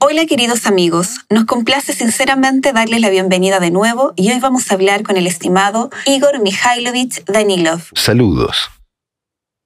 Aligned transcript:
Hola 0.00 0.26
queridos 0.26 0.66
amigos, 0.66 1.26
nos 1.28 1.44
complace 1.44 1.92
sinceramente 1.92 2.72
darles 2.72 3.00
la 3.00 3.10
bienvenida 3.10 3.58
de 3.58 3.72
nuevo 3.72 4.12
y 4.14 4.30
hoy 4.30 4.38
vamos 4.38 4.70
a 4.70 4.74
hablar 4.74 5.02
con 5.02 5.16
el 5.16 5.26
estimado 5.26 5.90
Igor 6.06 6.40
Mikhailovich 6.40 7.24
Danilov. 7.24 7.80
Saludos. 7.94 8.70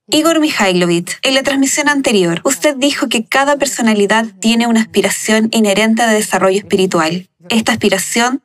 Igor 0.09 0.41
Mikhailovich, 0.41 1.19
en 1.23 1.35
la 1.35 1.43
transmisión 1.43 1.89
anterior, 1.91 2.41
usted 2.45 2.77
dijo 2.77 3.09
que 3.09 3.27
cada 3.27 3.57
personalidad 3.57 4.27
tiene 4.41 4.67
una 4.67 4.81
aspiración 4.81 5.49
inherente 5.53 6.07
de 6.07 6.15
desarrollo 6.15 6.59
espiritual. 6.59 7.29
Esta 7.51 7.73
aspiración 7.73 8.43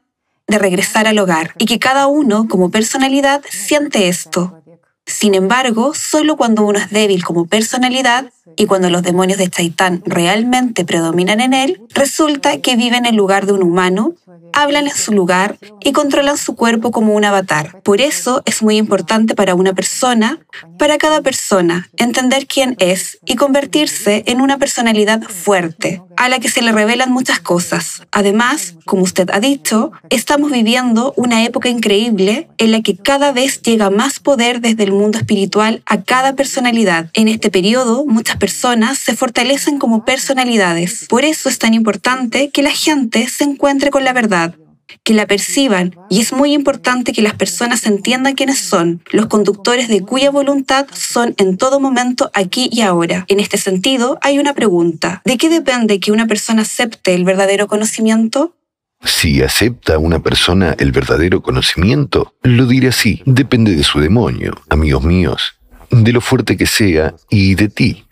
de 0.48 0.60
regresar 0.60 1.08
al 1.08 1.20
hogar 1.20 1.54
y 1.58 1.66
que 1.66 1.80
cada 1.80 2.08
uno 2.08 2.48
como 2.50 2.70
personalidad 2.70 3.42
siente 3.50 4.10
esto. 4.10 4.62
Sin 5.08 5.36
embargo, 5.36 5.94
solo 5.96 6.36
cuando 6.36 6.64
uno 6.66 6.80
es 6.80 6.90
débil 6.90 7.24
como 7.24 7.48
personalidad 7.48 8.30
y 8.58 8.66
cuando 8.66 8.90
los 8.90 9.04
demonios 9.04 9.40
de 9.40 9.50
Chaitán 9.50 10.04
realmente 10.06 10.84
predominan 10.84 11.40
en 11.40 11.54
él, 11.54 11.82
resulta 11.94 12.60
que 12.60 12.76
vive 12.76 12.98
en 12.98 13.16
lugar 13.16 13.46
de 13.46 13.54
un 13.54 13.64
humano, 13.64 14.16
hablan 14.54 14.88
en 14.88 14.96
su 14.96 15.14
lugar 15.14 15.58
y 15.82 15.92
controlan 15.92 16.38
su 16.38 16.56
cuerpo 16.56 16.92
como 16.92 17.14
un 17.14 17.24
avatar. 17.24 17.82
Por 17.84 18.02
eso 18.02 18.42
es 18.46 18.62
muy 18.62 18.78
importante 18.78 19.36
para 19.36 19.56
una 19.56 19.74
persona, 19.74 20.40
para 20.78 20.98
cada 20.98 21.22
persona, 21.22 21.90
entender 21.98 22.48
quién 22.48 22.76
es 22.80 23.20
y 23.26 23.36
convertirse 23.36 24.24
en 24.26 24.42
una 24.42 24.58
personalidad 24.58 25.22
fuerte, 25.22 26.02
a 26.16 26.28
la 26.28 26.40
que 26.40 26.50
se 26.50 26.62
le 26.62 26.72
revelan 26.72 27.12
muchas 27.12 27.40
cosas. 27.40 28.02
Además, 28.12 28.76
como 28.86 29.04
usted 29.04 29.30
ha 29.32 29.40
dicho, 29.40 29.92
estamos 30.10 30.52
viviendo 30.52 31.14
una 31.16 31.46
época 31.46 31.70
increíble 31.70 32.50
en 32.58 32.72
la 32.72 32.82
que 32.82 32.98
cada 32.98 33.32
vez 33.32 33.62
llega 33.62 33.90
más 33.90 34.20
poder 34.20 34.60
desde 34.62 34.84
el 34.84 34.92
mundo 34.98 35.18
espiritual 35.18 35.82
a 35.86 36.04
cada 36.04 36.36
personalidad. 36.36 37.10
En 37.14 37.28
este 37.28 37.50
periodo, 37.50 38.06
muchas 38.06 38.38
personas 38.38 38.98
se 39.00 39.16
fortalecen 39.16 39.80
como 39.80 40.06
personalidades. 40.06 41.06
Por 41.08 41.26
eso 41.26 41.50
es 41.50 41.60
tan 41.60 41.74
importante 41.74 42.50
que 42.50 42.64
la 42.64 42.72
gente 42.72 43.28
se 43.28 43.44
encuentre 43.44 43.90
con 43.90 44.04
la 44.04 44.14
verdad 44.14 44.56
que 45.04 45.14
la 45.14 45.26
perciban 45.26 45.96
y 46.10 46.22
es 46.22 46.34
muy 46.34 46.54
importante 46.54 47.14
que 47.14 47.22
las 47.22 47.36
personas 47.36 47.86
entiendan 47.86 48.36
quiénes 48.36 48.60
son, 48.60 49.02
los 49.12 49.28
conductores 49.28 49.88
de 49.88 50.02
cuya 50.02 50.32
voluntad 50.32 50.88
son 50.94 51.34
en 51.38 51.58
todo 51.58 51.80
momento 51.80 52.30
aquí 52.34 52.70
y 52.72 52.82
ahora. 52.82 53.26
En 53.28 53.40
este 53.40 53.58
sentido, 53.58 54.18
hay 54.22 54.40
una 54.40 54.54
pregunta. 54.54 55.22
¿De 55.26 55.38
qué 55.38 55.50
depende 55.50 56.00
que 56.00 56.12
una 56.12 56.28
persona 56.28 56.64
acepte 56.64 57.14
el 57.14 57.24
verdadero 57.24 57.68
conocimiento? 57.68 58.57
Si 59.04 59.42
acepta 59.42 59.98
una 59.98 60.20
persona 60.20 60.76
el 60.80 60.92
verdadero 60.92 61.42
conocimiento, 61.42 62.36
lo 62.44 62.66
diré 62.66 62.90
así, 62.90 63.22
depende 63.26 63.76
de 63.76 63.84
su 63.84 64.00
demonio, 64.00 64.60
amigos 64.70 65.04
míos, 65.04 65.60
de 65.92 66.12
lo 66.12 66.22
fuerte 66.22 66.58
que 66.58 66.66
sea 66.66 67.16
y 67.30 67.56
de 67.56 67.70
ti 67.70 68.08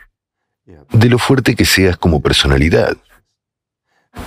de 0.92 1.10
lo 1.10 1.20
fuerte 1.20 1.56
que 1.56 1.66
seas 1.66 1.98
como 1.98 2.22
personalidad. 2.22 2.98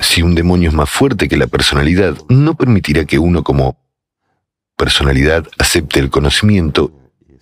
Si 0.01 0.23
un 0.23 0.35
demonio 0.35 0.69
es 0.69 0.75
más 0.75 0.91
fuerte 0.91 1.29
que 1.29 1.37
la 1.37 1.47
personalidad, 1.47 2.17
no 2.29 2.55
permitirá 2.55 3.05
que 3.05 3.19
uno 3.19 3.43
como 3.43 3.79
personalidad 4.77 5.47
acepte 5.59 5.99
el 5.99 6.11
conocimiento 6.11 6.93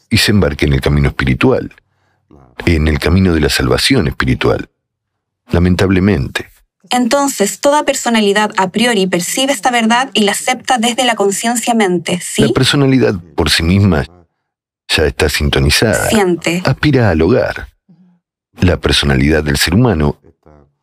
y 0.08 0.18
se 0.18 0.30
embarque 0.30 0.66
en 0.66 0.72
el 0.72 0.80
camino 0.80 1.08
espiritual, 1.08 1.74
en 2.64 2.88
el 2.88 2.98
camino 2.98 3.34
de 3.34 3.40
la 3.40 3.48
salvación 3.48 4.06
espiritual. 4.06 4.70
Lamentablemente. 5.50 6.48
Entonces, 6.90 7.60
toda 7.60 7.84
personalidad 7.84 8.52
a 8.56 8.70
priori 8.70 9.06
percibe 9.06 9.52
esta 9.52 9.70
verdad 9.70 10.10
y 10.14 10.24
la 10.24 10.32
acepta 10.32 10.78
desde 10.78 11.04
la 11.04 11.14
conciencia 11.14 11.74
mente, 11.74 12.20
¿sí? 12.22 12.42
La 12.42 12.48
personalidad 12.48 13.14
por 13.34 13.50
sí 13.50 13.62
misma 13.62 14.04
ya 14.88 15.04
está 15.04 15.28
sintonizada. 15.28 16.08
Siente. 16.08 16.62
Aspira 16.64 17.10
al 17.10 17.22
hogar. 17.22 17.68
La 18.60 18.78
personalidad 18.78 19.44
del 19.44 19.58
ser 19.58 19.74
humano 19.74 20.18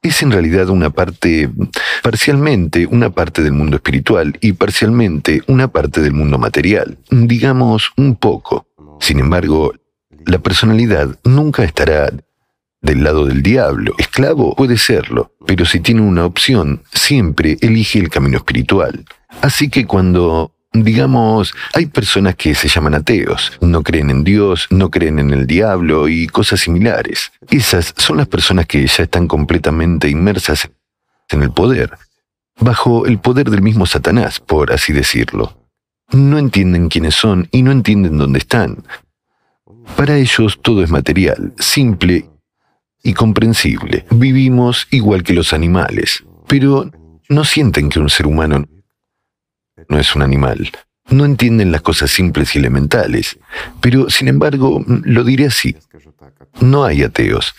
es 0.03 0.21
en 0.21 0.31
realidad 0.31 0.69
una 0.69 0.89
parte, 0.89 1.49
parcialmente 2.03 2.85
una 2.85 3.09
parte 3.09 3.41
del 3.41 3.53
mundo 3.53 3.77
espiritual 3.77 4.37
y 4.41 4.51
parcialmente 4.51 5.41
una 5.47 5.69
parte 5.69 6.01
del 6.01 6.13
mundo 6.13 6.37
material, 6.37 6.97
digamos 7.09 7.91
un 7.95 8.15
poco. 8.15 8.67
Sin 8.99 9.19
embargo, 9.19 9.73
la 10.25 10.39
personalidad 10.39 11.17
nunca 11.23 11.63
estará 11.63 12.11
del 12.83 13.03
lado 13.03 13.25
del 13.25 13.41
diablo. 13.41 13.95
Esclavo 13.97 14.55
puede 14.55 14.77
serlo, 14.77 15.33
pero 15.47 15.65
si 15.65 15.79
tiene 15.79 16.01
una 16.01 16.25
opción, 16.25 16.83
siempre 16.93 17.57
elige 17.61 17.97
el 17.97 18.09
camino 18.09 18.37
espiritual. 18.37 19.05
Así 19.41 19.69
que 19.69 19.87
cuando 19.87 20.51
Digamos, 20.75 21.53
hay 21.75 21.85
personas 21.85 22.35
que 22.35 22.55
se 22.55 22.67
llaman 22.67 22.95
ateos, 22.95 23.53
no 23.61 23.83
creen 23.83 24.09
en 24.09 24.23
Dios, 24.23 24.65
no 24.71 24.89
creen 24.89 25.19
en 25.19 25.29
el 25.29 25.45
diablo 25.45 26.07
y 26.07 26.25
cosas 26.25 26.61
similares. 26.61 27.31
Esas 27.51 27.93
son 27.95 28.17
las 28.17 28.27
personas 28.27 28.65
que 28.65 28.87
ya 28.87 29.03
están 29.03 29.27
completamente 29.27 30.09
inmersas 30.09 30.67
en 31.29 31.43
el 31.43 31.51
poder, 31.51 31.91
bajo 32.59 33.05
el 33.05 33.19
poder 33.19 33.51
del 33.51 33.61
mismo 33.61 33.85
Satanás, 33.85 34.39
por 34.39 34.73
así 34.73 34.93
decirlo. 34.93 35.55
No 36.11 36.39
entienden 36.39 36.89
quiénes 36.89 37.13
son 37.13 37.47
y 37.51 37.61
no 37.61 37.71
entienden 37.71 38.17
dónde 38.17 38.39
están. 38.39 38.83
Para 39.95 40.17
ellos 40.17 40.59
todo 40.63 40.83
es 40.83 40.89
material, 40.89 41.53
simple 41.59 42.25
y 43.03 43.13
comprensible. 43.13 44.05
Vivimos 44.09 44.87
igual 44.89 45.23
que 45.23 45.33
los 45.33 45.53
animales, 45.53 46.23
pero 46.47 46.89
no 47.29 47.43
sienten 47.43 47.89
que 47.89 47.99
un 47.99 48.09
ser 48.09 48.25
humano 48.25 48.65
no 49.89 49.99
es 49.99 50.15
un 50.15 50.21
animal. 50.21 50.71
No 51.09 51.25
entienden 51.25 51.71
las 51.71 51.81
cosas 51.81 52.09
simples 52.11 52.55
y 52.55 52.59
elementales, 52.59 53.37
pero 53.81 54.09
sin 54.09 54.29
embargo, 54.29 54.83
lo 54.87 55.25
diré 55.25 55.47
así, 55.47 55.75
no 56.61 56.85
hay 56.85 57.03
ateos. 57.03 57.53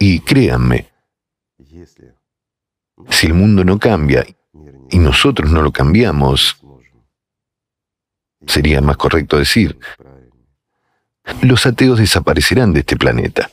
Y 0.00 0.18
créanme, 0.20 0.90
si 3.08 3.26
el 3.26 3.34
mundo 3.34 3.64
no 3.64 3.78
cambia 3.78 4.26
y 4.90 4.98
nosotros 4.98 5.52
no 5.52 5.62
lo 5.62 5.70
cambiamos, 5.70 6.56
sería 8.48 8.80
más 8.80 8.96
correcto 8.96 9.38
decir, 9.38 9.78
los 11.40 11.64
ateos 11.66 12.00
desaparecerán 12.00 12.72
de 12.72 12.80
este 12.80 12.96
planeta. 12.96 13.48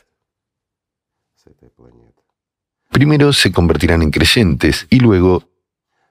Primero 2.92 3.34
se 3.34 3.52
convertirán 3.52 4.02
en 4.02 4.12
creyentes 4.12 4.88
y 4.90 5.00
luego 5.00 5.44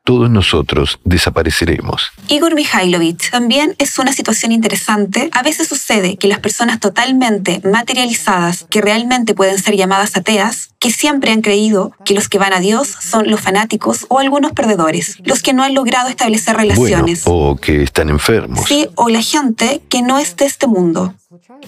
todos 0.09 0.31
nosotros 0.31 1.01
desapareceremos. 1.05 2.13
Igor 2.29 2.55
Mikhailovich, 2.55 3.31
también 3.31 3.75
es 3.77 3.99
una 3.99 4.11
situación 4.11 4.53
interesante. 4.53 5.29
A 5.33 5.43
veces 5.43 5.69
sucede 5.69 6.17
que 6.17 6.29
las 6.29 6.39
personas 6.39 6.81
totalmente 6.81 7.61
materializadas, 7.63 8.65
que 8.71 8.81
realmente 8.81 9.35
pueden 9.35 9.59
ser 9.59 9.77
llamadas 9.77 10.17
ateas, 10.17 10.71
que 10.79 10.91
siempre 10.91 11.31
han 11.31 11.43
creído 11.43 11.93
que 12.07 12.15
los 12.15 12.31
que 12.31 12.39
van 12.39 12.55
a 12.55 12.61
Dios 12.61 12.89
son 12.89 13.31
los 13.31 13.43
fanáticos 13.43 14.07
o 14.09 14.19
algunos 14.19 14.53
perdedores, 14.53 15.19
los 15.25 15.43
que 15.43 15.53
no 15.53 15.63
han 15.63 15.75
logrado 15.75 16.09
establecer 16.09 16.57
relaciones. 16.57 17.25
o 17.27 17.57
que 17.57 17.83
están 17.83 18.09
enfermos. 18.09 18.65
Sí, 18.67 18.89
o 18.95 19.11
la 19.11 19.21
gente 19.21 19.83
que 19.91 20.01
no 20.01 20.19
es 20.19 20.37
de 20.37 20.47
este 20.47 20.67
mundo. 20.67 21.15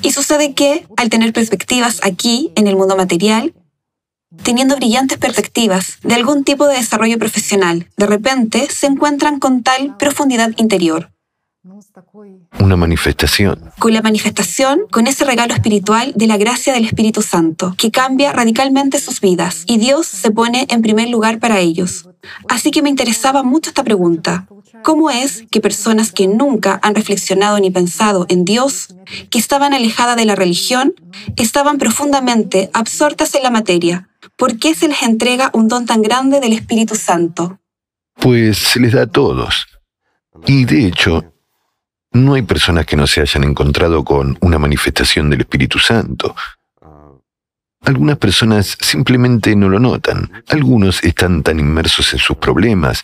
Y 0.01 0.13
sucede 0.13 0.55
que, 0.55 0.87
al 0.97 1.11
tener 1.11 1.35
perspectivas 1.35 2.01
aquí, 2.05 2.53
en 2.55 2.69
el 2.69 2.77
mundo 2.77 2.97
material, 2.97 3.53
teniendo 4.43 4.77
brillantes 4.77 5.19
perspectivas 5.19 5.99
de 6.03 6.15
algún 6.15 6.45
tipo 6.45 6.67
de 6.67 6.77
desarrollo 6.77 7.19
profesional, 7.19 7.89
de 7.97 8.07
repente 8.07 8.69
se 8.71 8.87
encuentran 8.87 9.39
con 9.39 9.63
tal 9.63 9.97
profundidad 9.97 10.51
interior. 10.57 11.11
Una 12.59 12.77
manifestación. 12.77 13.71
Con 13.79 13.93
la 13.93 14.01
manifestación, 14.01 14.81
con 14.91 15.07
ese 15.07 15.25
regalo 15.25 15.53
espiritual 15.53 16.13
de 16.17 16.27
la 16.27 16.39
gracia 16.39 16.73
del 16.73 16.87
Espíritu 16.87 17.21
Santo, 17.21 17.75
que 17.77 17.91
cambia 17.91 18.33
radicalmente 18.33 18.99
sus 18.99 19.21
vidas, 19.21 19.65
y 19.67 19.77
Dios 19.77 20.07
se 20.07 20.31
pone 20.31 20.67
en 20.71 20.81
primer 20.81 21.11
lugar 21.11 21.39
para 21.39 21.59
ellos. 21.59 22.09
Así 22.49 22.71
que 22.71 22.83
me 22.83 22.89
interesaba 22.89 23.43
mucho 23.43 23.71
esta 23.71 23.85
pregunta. 23.85 24.47
¿Cómo 24.83 25.11
es 25.11 25.45
que 25.51 25.61
personas 25.61 26.13
que 26.13 26.29
nunca 26.29 26.81
han 26.83 26.95
reflexionado 26.95 27.59
ni 27.61 27.71
pensado 27.71 28.25
en 28.31 28.47
Dios, 28.47 28.95
que 29.29 29.39
estaban 29.39 29.75
alejadas 29.75 30.17
de 30.17 30.25
la 30.25 30.37
religión, 30.37 30.95
estaban 31.37 31.77
profundamente 31.77 32.71
absortas 32.73 33.35
en 33.35 33.43
la 33.43 33.51
materia, 33.51 34.10
¿por 34.37 34.59
qué 34.59 34.75
se 34.75 34.89
les 34.89 35.03
entrega 35.03 35.51
un 35.53 35.69
don 35.69 35.87
tan 35.87 36.03
grande 36.03 36.41
del 36.41 36.53
Espíritu 36.53 36.95
Santo? 36.95 37.61
Pues 38.15 38.59
se 38.59 38.81
les 38.81 38.93
da 38.93 39.03
a 39.03 39.07
todos. 39.07 39.67
Y 40.47 40.65
de 40.65 40.87
hecho, 40.87 41.33
no 42.13 42.35
hay 42.35 42.43
personas 42.43 42.87
que 42.87 42.97
no 42.97 43.07
se 43.07 43.21
hayan 43.21 43.45
encontrado 43.45 44.05
con 44.05 44.37
una 44.41 44.59
manifestación 44.59 45.31
del 45.31 45.41
Espíritu 45.41 45.79
Santo. 45.79 46.35
Algunas 47.83 48.19
personas 48.19 48.77
simplemente 48.81 49.57
no 49.57 49.69
lo 49.69 49.79
notan. 49.79 50.31
Algunos 50.49 51.03
están 51.03 51.43
tan 51.43 51.59
inmersos 51.59 52.13
en 52.13 52.19
sus 52.19 52.37
problemas, 52.37 53.03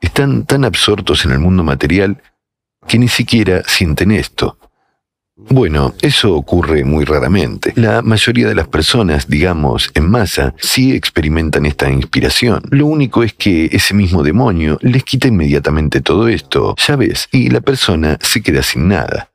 están 0.00 0.46
tan 0.46 0.64
absortos 0.64 1.24
en 1.24 1.32
el 1.32 1.40
mundo 1.40 1.62
material, 1.62 2.22
que 2.86 2.98
ni 2.98 3.08
siquiera 3.08 3.62
sienten 3.64 4.12
esto. 4.12 4.58
Bueno, 5.48 5.94
eso 6.00 6.34
ocurre 6.34 6.84
muy 6.84 7.04
raramente. 7.04 7.72
La 7.76 8.02
mayoría 8.02 8.48
de 8.48 8.54
las 8.54 8.68
personas, 8.68 9.28
digamos, 9.28 9.90
en 9.94 10.08
masa, 10.08 10.54
sí 10.58 10.94
experimentan 10.94 11.66
esta 11.66 11.90
inspiración. 11.90 12.62
Lo 12.70 12.86
único 12.86 13.22
es 13.22 13.34
que 13.34 13.68
ese 13.72 13.94
mismo 13.94 14.22
demonio 14.22 14.78
les 14.80 15.04
quita 15.04 15.28
inmediatamente 15.28 16.00
todo 16.00 16.28
esto, 16.28 16.74
ya 16.78 16.96
ves, 16.96 17.28
y 17.32 17.50
la 17.50 17.60
persona 17.60 18.18
se 18.20 18.42
queda 18.42 18.62
sin 18.62 18.88
nada. 18.88 19.30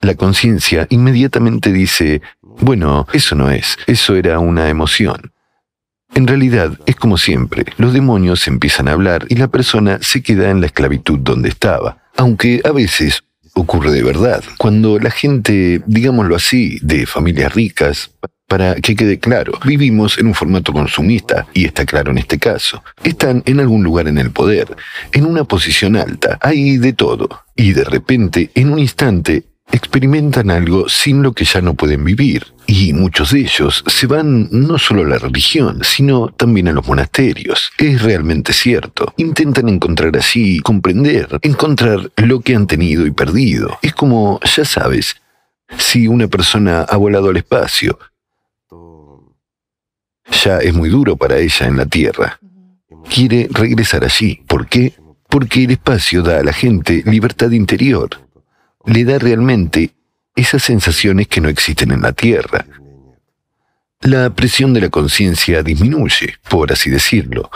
La 0.00 0.14
conciencia 0.14 0.86
inmediatamente 0.88 1.72
dice, 1.72 2.22
bueno, 2.42 3.06
eso 3.12 3.34
no 3.34 3.50
es, 3.50 3.76
eso 3.86 4.16
era 4.16 4.38
una 4.38 4.70
emoción. 4.70 5.32
En 6.14 6.26
realidad 6.26 6.78
es 6.86 6.96
como 6.96 7.18
siempre, 7.18 7.64
los 7.76 7.92
demonios 7.92 8.48
empiezan 8.48 8.88
a 8.88 8.92
hablar 8.92 9.26
y 9.28 9.36
la 9.36 9.48
persona 9.48 9.98
se 10.00 10.22
queda 10.22 10.50
en 10.50 10.60
la 10.60 10.66
esclavitud 10.66 11.18
donde 11.18 11.48
estaba, 11.50 11.98
aunque 12.16 12.60
a 12.64 12.72
veces 12.72 13.24
ocurre 13.54 13.90
de 13.92 14.02
verdad, 14.02 14.42
cuando 14.58 14.98
la 14.98 15.10
gente, 15.10 15.82
digámoslo 15.86 16.36
así, 16.36 16.78
de 16.82 17.06
familias 17.06 17.54
ricas, 17.54 18.10
para 18.46 18.74
que 18.74 18.96
quede 18.96 19.20
claro, 19.20 19.52
vivimos 19.64 20.18
en 20.18 20.26
un 20.26 20.34
formato 20.34 20.72
consumista, 20.72 21.46
y 21.54 21.66
está 21.66 21.86
claro 21.86 22.10
en 22.10 22.18
este 22.18 22.38
caso. 22.38 22.82
Están 23.04 23.44
en 23.46 23.60
algún 23.60 23.84
lugar 23.84 24.08
en 24.08 24.18
el 24.18 24.32
poder, 24.32 24.76
en 25.12 25.24
una 25.24 25.44
posición 25.44 25.94
alta, 25.94 26.36
hay 26.40 26.76
de 26.78 26.92
todo, 26.92 27.28
y 27.54 27.72
de 27.72 27.84
repente, 27.84 28.50
en 28.54 28.72
un 28.72 28.80
instante, 28.80 29.44
experimentan 29.72 30.50
algo 30.50 30.88
sin 30.88 31.22
lo 31.22 31.32
que 31.32 31.44
ya 31.44 31.60
no 31.60 31.74
pueden 31.74 32.04
vivir. 32.04 32.46
Y 32.66 32.92
muchos 32.92 33.32
de 33.32 33.40
ellos 33.40 33.84
se 33.86 34.06
van 34.06 34.48
no 34.50 34.78
solo 34.78 35.02
a 35.02 35.08
la 35.08 35.18
religión, 35.18 35.80
sino 35.82 36.28
también 36.28 36.68
a 36.68 36.72
los 36.72 36.86
monasterios. 36.86 37.70
Es 37.78 38.02
realmente 38.02 38.52
cierto. 38.52 39.12
Intentan 39.16 39.68
encontrar 39.68 40.16
así, 40.16 40.60
comprender, 40.60 41.38
encontrar 41.42 42.10
lo 42.16 42.40
que 42.40 42.54
han 42.54 42.66
tenido 42.66 43.06
y 43.06 43.10
perdido. 43.10 43.78
Es 43.82 43.94
como, 43.94 44.40
ya 44.56 44.64
sabes, 44.64 45.16
si 45.78 46.06
una 46.06 46.28
persona 46.28 46.82
ha 46.82 46.96
volado 46.96 47.30
al 47.30 47.36
espacio, 47.36 47.98
ya 50.44 50.58
es 50.58 50.72
muy 50.74 50.88
duro 50.88 51.16
para 51.16 51.38
ella 51.38 51.66
en 51.66 51.76
la 51.76 51.86
Tierra. 51.86 52.38
Quiere 53.12 53.48
regresar 53.50 54.04
allí. 54.04 54.42
¿Por 54.46 54.68
qué? 54.68 54.94
Porque 55.28 55.64
el 55.64 55.72
espacio 55.72 56.22
da 56.22 56.38
a 56.38 56.44
la 56.44 56.52
gente 56.52 57.02
libertad 57.06 57.50
interior 57.50 58.29
le 58.84 59.04
da 59.04 59.18
realmente 59.18 59.90
esas 60.34 60.62
sensaciones 60.62 61.28
que 61.28 61.40
no 61.40 61.48
existen 61.48 61.90
en 61.90 62.02
la 62.02 62.12
Tierra. 62.12 62.64
La 64.00 64.30
presión 64.30 64.72
de 64.72 64.80
la 64.80 64.88
conciencia 64.88 65.62
disminuye, 65.62 66.36
por 66.48 66.72
así 66.72 66.88
decirlo, 66.88 67.50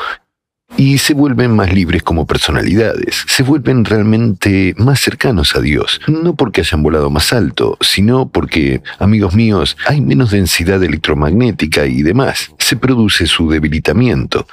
y 0.77 0.99
se 0.99 1.15
vuelven 1.15 1.55
más 1.55 1.73
libres 1.73 2.03
como 2.03 2.27
personalidades, 2.27 3.25
se 3.29 3.43
vuelven 3.43 3.85
realmente 3.85 4.75
más 4.77 5.01
cercanos 5.01 5.55
a 5.57 5.61
Dios, 5.61 6.01
no 6.09 6.35
porque 6.35 6.63
hayan 6.63 6.83
volado 6.83 7.11
más 7.11 7.33
alto, 7.33 7.79
sino 7.81 8.29
porque, 8.29 8.83
amigos 8.99 9.35
míos, 9.35 9.77
hay 9.87 10.01
menos 10.01 10.31
densidad 10.31 10.83
electromagnética 10.83 11.87
y 11.87 12.03
demás, 12.03 12.53
se 12.59 12.77
produce 12.77 13.27
su 13.27 13.49
debilitamiento, 13.49 14.47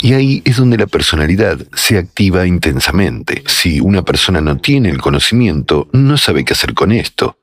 y 0.00 0.14
ahí 0.14 0.42
es 0.44 0.56
donde 0.56 0.78
la 0.78 0.86
personalidad 0.86 1.58
se 1.74 1.98
activa 1.98 2.46
intensamente. 2.46 3.44
Si 3.46 3.80
una 3.80 4.02
persona 4.02 4.40
no 4.40 4.56
tiene 4.56 4.90
el 4.90 5.00
conocimiento, 5.00 5.88
no 5.92 6.16
sabe 6.16 6.44
qué 6.44 6.54
hacer 6.54 6.74
con 6.74 6.92
esto. 6.92 7.36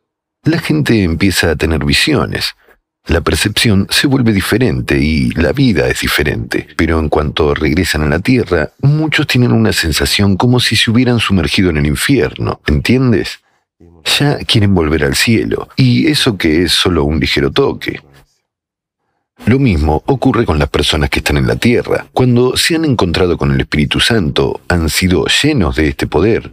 La 0.43 0.59
gente 0.59 1.03
empieza 1.03 1.51
a 1.51 1.55
tener 1.55 1.85
visiones, 1.85 2.55
la 3.07 3.21
percepción 3.21 3.87
se 3.89 4.07
vuelve 4.07 4.33
diferente 4.33 4.99
y 4.99 5.31
la 5.31 5.53
vida 5.53 5.87
es 5.87 6.01
diferente, 6.01 6.67
pero 6.75 6.99
en 6.99 7.09
cuanto 7.09 7.53
regresan 7.53 8.03
a 8.03 8.09
la 8.09 8.19
Tierra, 8.19 8.71
muchos 8.81 9.27
tienen 9.27 9.51
una 9.51 9.71
sensación 9.71 10.35
como 10.35 10.59
si 10.59 10.75
se 10.75 10.91
hubieran 10.91 11.19
sumergido 11.19 11.69
en 11.69 11.77
el 11.77 11.85
infierno, 11.85 12.59
¿entiendes? 12.67 13.39
Ya 14.19 14.37
quieren 14.39 14.73
volver 14.73 15.03
al 15.03 15.15
cielo, 15.15 15.69
y 15.75 16.07
eso 16.07 16.37
que 16.37 16.63
es 16.63 16.71
solo 16.71 17.03
un 17.03 17.19
ligero 17.19 17.51
toque. 17.51 18.01
Lo 19.45 19.59
mismo 19.59 20.03
ocurre 20.07 20.45
con 20.45 20.59
las 20.59 20.69
personas 20.69 21.09
que 21.09 21.19
están 21.19 21.37
en 21.37 21.47
la 21.47 21.55
Tierra. 21.55 22.07
Cuando 22.11 22.57
se 22.57 22.75
han 22.75 22.85
encontrado 22.85 23.37
con 23.37 23.51
el 23.51 23.61
Espíritu 23.61 23.99
Santo, 23.99 24.61
han 24.67 24.89
sido 24.89 25.25
llenos 25.27 25.75
de 25.75 25.89
este 25.89 26.07
poder, 26.07 26.51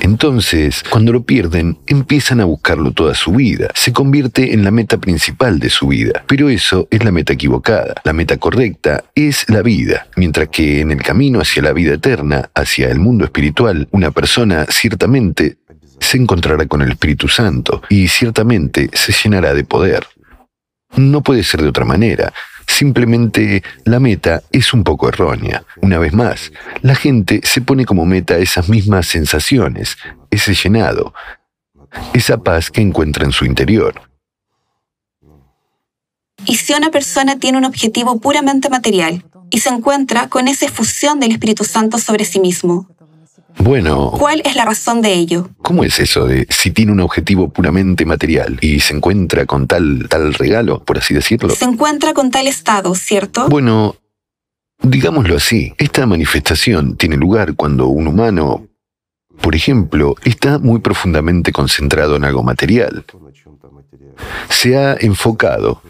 entonces, 0.00 0.84
cuando 0.88 1.12
lo 1.12 1.24
pierden, 1.24 1.78
empiezan 1.86 2.40
a 2.40 2.44
buscarlo 2.44 2.92
toda 2.92 3.14
su 3.14 3.32
vida. 3.32 3.68
Se 3.74 3.92
convierte 3.92 4.54
en 4.54 4.64
la 4.64 4.70
meta 4.70 4.98
principal 4.98 5.58
de 5.58 5.70
su 5.70 5.88
vida. 5.88 6.24
Pero 6.26 6.48
eso 6.48 6.88
es 6.90 7.04
la 7.04 7.10
meta 7.10 7.32
equivocada. 7.32 7.94
La 8.04 8.12
meta 8.12 8.36
correcta 8.36 9.04
es 9.14 9.48
la 9.48 9.62
vida. 9.62 10.06
Mientras 10.16 10.48
que 10.48 10.80
en 10.80 10.90
el 10.90 11.02
camino 11.02 11.40
hacia 11.40 11.62
la 11.62 11.72
vida 11.72 11.94
eterna, 11.94 12.50
hacia 12.54 12.88
el 12.88 13.00
mundo 13.00 13.24
espiritual, 13.24 13.88
una 13.90 14.10
persona 14.10 14.66
ciertamente 14.68 15.58
se 16.00 16.16
encontrará 16.16 16.66
con 16.66 16.82
el 16.82 16.92
Espíritu 16.92 17.28
Santo 17.28 17.82
y 17.88 18.08
ciertamente 18.08 18.88
se 18.92 19.12
llenará 19.12 19.52
de 19.54 19.64
poder. 19.64 20.06
No 20.96 21.22
puede 21.22 21.42
ser 21.42 21.60
de 21.62 21.68
otra 21.68 21.84
manera. 21.84 22.32
Simplemente 22.78 23.64
la 23.86 23.98
meta 23.98 24.44
es 24.52 24.72
un 24.72 24.84
poco 24.84 25.08
errónea. 25.08 25.64
Una 25.82 25.98
vez 25.98 26.12
más, 26.12 26.52
la 26.80 26.94
gente 26.94 27.40
se 27.42 27.60
pone 27.60 27.84
como 27.84 28.06
meta 28.06 28.38
esas 28.38 28.68
mismas 28.68 29.08
sensaciones, 29.08 29.96
ese 30.30 30.54
llenado, 30.54 31.12
esa 32.14 32.36
paz 32.36 32.70
que 32.70 32.80
encuentra 32.80 33.24
en 33.24 33.32
su 33.32 33.44
interior. 33.44 34.00
Y 36.46 36.54
si 36.54 36.72
una 36.72 36.92
persona 36.92 37.36
tiene 37.40 37.58
un 37.58 37.64
objetivo 37.64 38.20
puramente 38.20 38.70
material 38.70 39.24
y 39.50 39.58
se 39.58 39.70
encuentra 39.70 40.28
con 40.28 40.46
esa 40.46 40.66
efusión 40.66 41.18
del 41.18 41.32
Espíritu 41.32 41.64
Santo 41.64 41.98
sobre 41.98 42.24
sí 42.24 42.38
mismo, 42.38 42.88
bueno. 43.58 44.12
¿Cuál 44.12 44.42
es 44.44 44.56
la 44.56 44.64
razón 44.64 45.02
de 45.02 45.12
ello? 45.14 45.50
¿Cómo 45.62 45.84
es 45.84 45.98
eso 46.00 46.26
de 46.26 46.46
si 46.50 46.70
tiene 46.70 46.92
un 46.92 47.00
objetivo 47.00 47.48
puramente 47.50 48.04
material 48.04 48.58
y 48.60 48.80
se 48.80 48.94
encuentra 48.94 49.46
con 49.46 49.66
tal, 49.66 50.06
tal 50.08 50.34
regalo, 50.34 50.82
por 50.84 50.98
así 50.98 51.14
decirlo? 51.14 51.50
Se 51.50 51.64
encuentra 51.64 52.14
con 52.14 52.30
tal 52.30 52.46
estado, 52.46 52.94
¿cierto? 52.94 53.48
Bueno, 53.48 53.96
digámoslo 54.82 55.36
así, 55.36 55.74
esta 55.78 56.06
manifestación 56.06 56.96
tiene 56.96 57.16
lugar 57.16 57.54
cuando 57.54 57.88
un 57.88 58.06
humano, 58.06 58.66
por 59.40 59.54
ejemplo, 59.54 60.14
está 60.24 60.58
muy 60.58 60.80
profundamente 60.80 61.52
concentrado 61.52 62.16
en 62.16 62.24
algo 62.24 62.42
material. 62.42 63.04
Se 64.48 64.76
ha 64.76 64.96
enfocado 65.00 65.82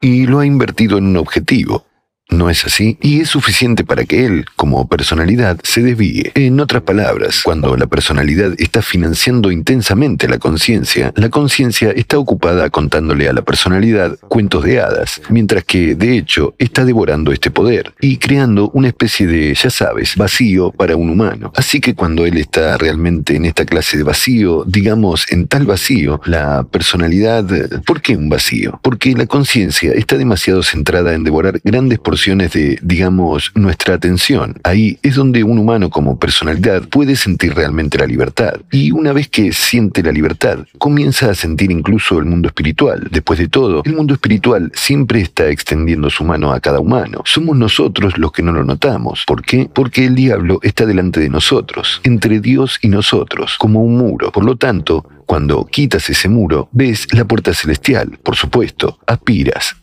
y 0.00 0.26
lo 0.26 0.38
ha 0.38 0.46
invertido 0.46 0.98
en 0.98 1.06
un 1.06 1.16
objetivo. 1.16 1.86
No 2.28 2.50
es 2.50 2.64
así 2.64 2.98
y 3.00 3.20
es 3.20 3.28
suficiente 3.28 3.84
para 3.84 4.04
que 4.04 4.26
él, 4.26 4.46
como 4.56 4.88
personalidad, 4.88 5.60
se 5.62 5.82
desvíe. 5.82 6.32
En 6.34 6.58
otras 6.58 6.82
palabras, 6.82 7.42
cuando 7.44 7.76
la 7.76 7.86
personalidad 7.86 8.52
está 8.58 8.82
financiando 8.82 9.52
intensamente 9.52 10.28
la 10.28 10.38
conciencia, 10.38 11.12
la 11.14 11.28
conciencia 11.28 11.92
está 11.92 12.18
ocupada 12.18 12.68
contándole 12.70 13.28
a 13.28 13.32
la 13.32 13.42
personalidad 13.42 14.18
cuentos 14.28 14.64
de 14.64 14.80
hadas, 14.80 15.20
mientras 15.30 15.62
que, 15.62 15.94
de 15.94 16.16
hecho, 16.16 16.54
está 16.58 16.84
devorando 16.84 17.30
este 17.30 17.52
poder 17.52 17.94
y 18.00 18.16
creando 18.16 18.70
una 18.70 18.88
especie 18.88 19.28
de, 19.28 19.54
ya 19.54 19.70
sabes, 19.70 20.16
vacío 20.16 20.72
para 20.72 20.96
un 20.96 21.10
humano. 21.10 21.52
Así 21.54 21.80
que 21.80 21.94
cuando 21.94 22.26
él 22.26 22.38
está 22.38 22.76
realmente 22.76 23.36
en 23.36 23.44
esta 23.44 23.64
clase 23.64 23.96
de 23.96 24.02
vacío, 24.02 24.64
digamos, 24.66 25.30
en 25.30 25.46
tal 25.46 25.64
vacío, 25.64 26.20
la 26.24 26.64
personalidad... 26.64 27.46
¿Por 27.86 28.02
qué 28.02 28.16
un 28.16 28.28
vacío? 28.28 28.80
Porque 28.82 29.12
la 29.12 29.26
conciencia 29.26 29.92
está 29.92 30.18
demasiado 30.18 30.64
centrada 30.64 31.14
en 31.14 31.22
devorar 31.22 31.60
grandes 31.62 32.00
porcentajes 32.00 32.15
de, 32.24 32.78
digamos, 32.82 33.52
nuestra 33.54 33.94
atención. 33.94 34.56
Ahí 34.64 34.98
es 35.02 35.14
donde 35.14 35.44
un 35.44 35.58
humano 35.58 35.90
como 35.90 36.18
personalidad 36.18 36.88
puede 36.88 37.14
sentir 37.14 37.54
realmente 37.54 37.98
la 37.98 38.06
libertad. 38.06 38.54
Y 38.72 38.90
una 38.90 39.12
vez 39.12 39.28
que 39.28 39.52
siente 39.52 40.02
la 40.02 40.12
libertad, 40.12 40.60
comienza 40.78 41.30
a 41.30 41.34
sentir 41.34 41.70
incluso 41.70 42.18
el 42.18 42.24
mundo 42.24 42.48
espiritual. 42.48 43.08
Después 43.10 43.38
de 43.38 43.48
todo, 43.48 43.82
el 43.84 43.94
mundo 43.94 44.14
espiritual 44.14 44.72
siempre 44.74 45.20
está 45.20 45.48
extendiendo 45.48 46.10
su 46.10 46.24
mano 46.24 46.52
a 46.52 46.60
cada 46.60 46.80
humano. 46.80 47.22
Somos 47.24 47.56
nosotros 47.56 48.18
los 48.18 48.32
que 48.32 48.42
no 48.42 48.52
lo 48.52 48.64
notamos. 48.64 49.24
¿Por 49.26 49.42
qué? 49.42 49.68
Porque 49.72 50.06
el 50.06 50.14
diablo 50.14 50.58
está 50.62 50.86
delante 50.86 51.20
de 51.20 51.28
nosotros, 51.28 52.00
entre 52.02 52.40
Dios 52.40 52.78
y 52.82 52.88
nosotros, 52.88 53.56
como 53.58 53.82
un 53.82 53.98
muro. 53.98 54.32
Por 54.32 54.44
lo 54.44 54.56
tanto, 54.56 55.06
cuando 55.26 55.64
quitas 55.66 56.08
ese 56.08 56.28
muro, 56.28 56.68
ves 56.72 57.08
la 57.12 57.24
puerta 57.24 57.52
celestial, 57.52 58.18
por 58.22 58.36
supuesto, 58.36 58.98
aspiras, 59.06 59.76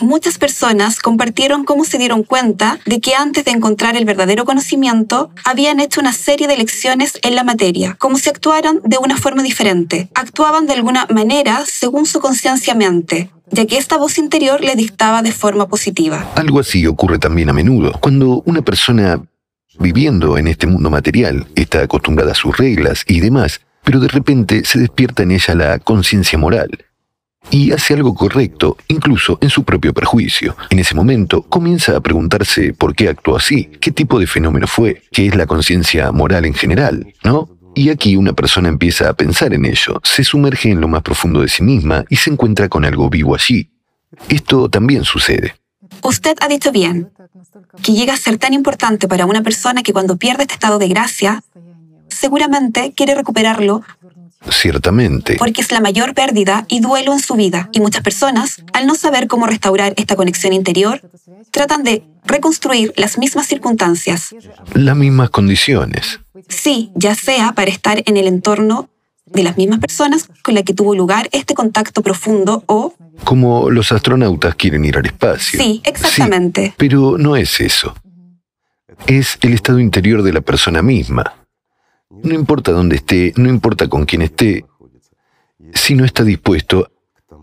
muchas 0.00 0.38
personas 0.38 1.00
compartieron 1.00 1.64
cómo 1.64 1.84
se 1.84 1.98
dieron 1.98 2.22
cuenta 2.22 2.78
de 2.86 3.00
que 3.00 3.14
antes 3.14 3.44
de 3.44 3.52
encontrar 3.52 3.96
el 3.96 4.04
verdadero 4.04 4.44
conocimiento, 4.44 5.30
habían 5.44 5.80
hecho 5.80 6.00
una 6.00 6.12
serie 6.12 6.46
de 6.46 6.56
lecciones 6.56 7.18
en 7.22 7.34
la 7.34 7.44
materia, 7.44 7.96
como 7.98 8.18
si 8.18 8.30
actuaran 8.30 8.80
de 8.84 8.98
una 8.98 9.16
forma 9.16 9.42
diferente. 9.42 10.08
Actuaban 10.14 10.66
de 10.66 10.74
alguna 10.74 11.06
manera 11.10 11.64
según 11.66 12.06
su 12.06 12.20
conciencia 12.20 12.74
mente, 12.74 13.30
ya 13.50 13.66
que 13.66 13.78
esta 13.78 13.96
voz 13.96 14.18
interior 14.18 14.60
le 14.60 14.76
dictaba 14.76 15.22
de 15.22 15.32
forma 15.32 15.68
positiva. 15.68 16.26
Algo 16.34 16.60
así 16.60 16.86
ocurre 16.86 17.18
también 17.18 17.50
a 17.50 17.52
menudo. 17.52 17.92
Cuando 18.00 18.42
una 18.46 18.62
persona 18.62 19.22
viviendo 19.78 20.38
en 20.38 20.48
este 20.48 20.66
mundo 20.66 20.90
material 20.90 21.46
está 21.54 21.82
acostumbrada 21.82 22.32
a 22.32 22.34
sus 22.34 22.56
reglas 22.56 23.04
y 23.06 23.20
demás, 23.20 23.60
pero 23.84 24.00
de 24.00 24.08
repente 24.08 24.64
se 24.64 24.78
despierta 24.78 25.22
en 25.22 25.30
ella 25.30 25.54
la 25.54 25.78
conciencia 25.78 26.38
moral 26.38 26.87
y 27.50 27.72
hace 27.72 27.94
algo 27.94 28.14
correcto, 28.14 28.76
incluso 28.88 29.38
en 29.40 29.50
su 29.50 29.64
propio 29.64 29.92
perjuicio. 29.92 30.56
En 30.70 30.78
ese 30.78 30.94
momento 30.94 31.42
comienza 31.42 31.96
a 31.96 32.00
preguntarse 32.00 32.72
por 32.72 32.94
qué 32.94 33.08
actuó 33.08 33.36
así, 33.36 33.70
qué 33.80 33.90
tipo 33.90 34.18
de 34.18 34.26
fenómeno 34.26 34.66
fue, 34.66 35.02
qué 35.12 35.26
es 35.26 35.34
la 35.34 35.46
conciencia 35.46 36.12
moral 36.12 36.44
en 36.44 36.54
general, 36.54 37.14
¿no? 37.24 37.48
Y 37.74 37.90
aquí 37.90 38.16
una 38.16 38.32
persona 38.32 38.68
empieza 38.68 39.08
a 39.08 39.14
pensar 39.14 39.54
en 39.54 39.64
ello, 39.64 40.00
se 40.02 40.24
sumerge 40.24 40.70
en 40.70 40.80
lo 40.80 40.88
más 40.88 41.02
profundo 41.02 41.42
de 41.42 41.48
sí 41.48 41.62
misma 41.62 42.04
y 42.08 42.16
se 42.16 42.30
encuentra 42.30 42.68
con 42.68 42.84
algo 42.84 43.08
vivo 43.08 43.34
allí. 43.34 43.70
Esto 44.28 44.68
también 44.68 45.04
sucede. 45.04 45.54
Usted 46.02 46.36
ha 46.40 46.48
dicho 46.48 46.72
bien 46.72 47.10
que 47.82 47.92
llega 47.92 48.14
a 48.14 48.16
ser 48.16 48.38
tan 48.38 48.52
importante 48.52 49.08
para 49.08 49.26
una 49.26 49.42
persona 49.42 49.82
que 49.82 49.92
cuando 49.92 50.16
pierde 50.16 50.42
este 50.42 50.54
estado 50.54 50.78
de 50.78 50.88
gracia, 50.88 51.42
seguramente 52.08 52.92
quiere 52.96 53.14
recuperarlo 53.14 53.82
Ciertamente. 54.50 55.36
Porque 55.36 55.60
es 55.60 55.72
la 55.72 55.80
mayor 55.80 56.14
pérdida 56.14 56.64
y 56.68 56.80
duelo 56.80 57.12
en 57.12 57.20
su 57.20 57.34
vida. 57.34 57.68
Y 57.72 57.80
muchas 57.80 58.02
personas, 58.02 58.62
al 58.72 58.86
no 58.86 58.94
saber 58.94 59.26
cómo 59.26 59.46
restaurar 59.46 59.94
esta 59.96 60.16
conexión 60.16 60.52
interior, 60.52 61.02
tratan 61.50 61.82
de 61.82 62.04
reconstruir 62.24 62.92
las 62.96 63.18
mismas 63.18 63.46
circunstancias. 63.46 64.34
Las 64.74 64.96
mismas 64.96 65.30
condiciones. 65.30 66.20
Sí, 66.48 66.90
ya 66.94 67.14
sea 67.14 67.52
para 67.52 67.70
estar 67.70 68.02
en 68.06 68.16
el 68.16 68.26
entorno 68.26 68.88
de 69.26 69.42
las 69.42 69.56
mismas 69.56 69.80
personas 69.80 70.28
con 70.42 70.54
las 70.54 70.64
que 70.64 70.74
tuvo 70.74 70.94
lugar 70.94 71.28
este 71.32 71.54
contacto 71.54 72.02
profundo 72.02 72.62
o... 72.66 72.94
Como 73.24 73.70
los 73.70 73.92
astronautas 73.92 74.54
quieren 74.54 74.84
ir 74.84 74.96
al 74.96 75.06
espacio. 75.06 75.60
Sí, 75.60 75.82
exactamente. 75.84 76.74
pero 76.76 77.18
no 77.18 77.36
es 77.36 77.60
eso. 77.60 77.94
Es 79.06 79.38
el 79.42 79.52
estado 79.52 79.80
interior 79.80 80.22
de 80.22 80.32
la 80.32 80.40
persona 80.40 80.82
misma. 80.82 81.34
No 82.10 82.34
importa 82.34 82.72
dónde 82.72 82.96
esté, 82.96 83.32
no 83.36 83.48
importa 83.48 83.88
con 83.88 84.04
quién 84.04 84.22
esté, 84.22 84.64
si 85.74 85.94
no 85.94 86.04
está 86.04 86.24
dispuesto 86.24 86.90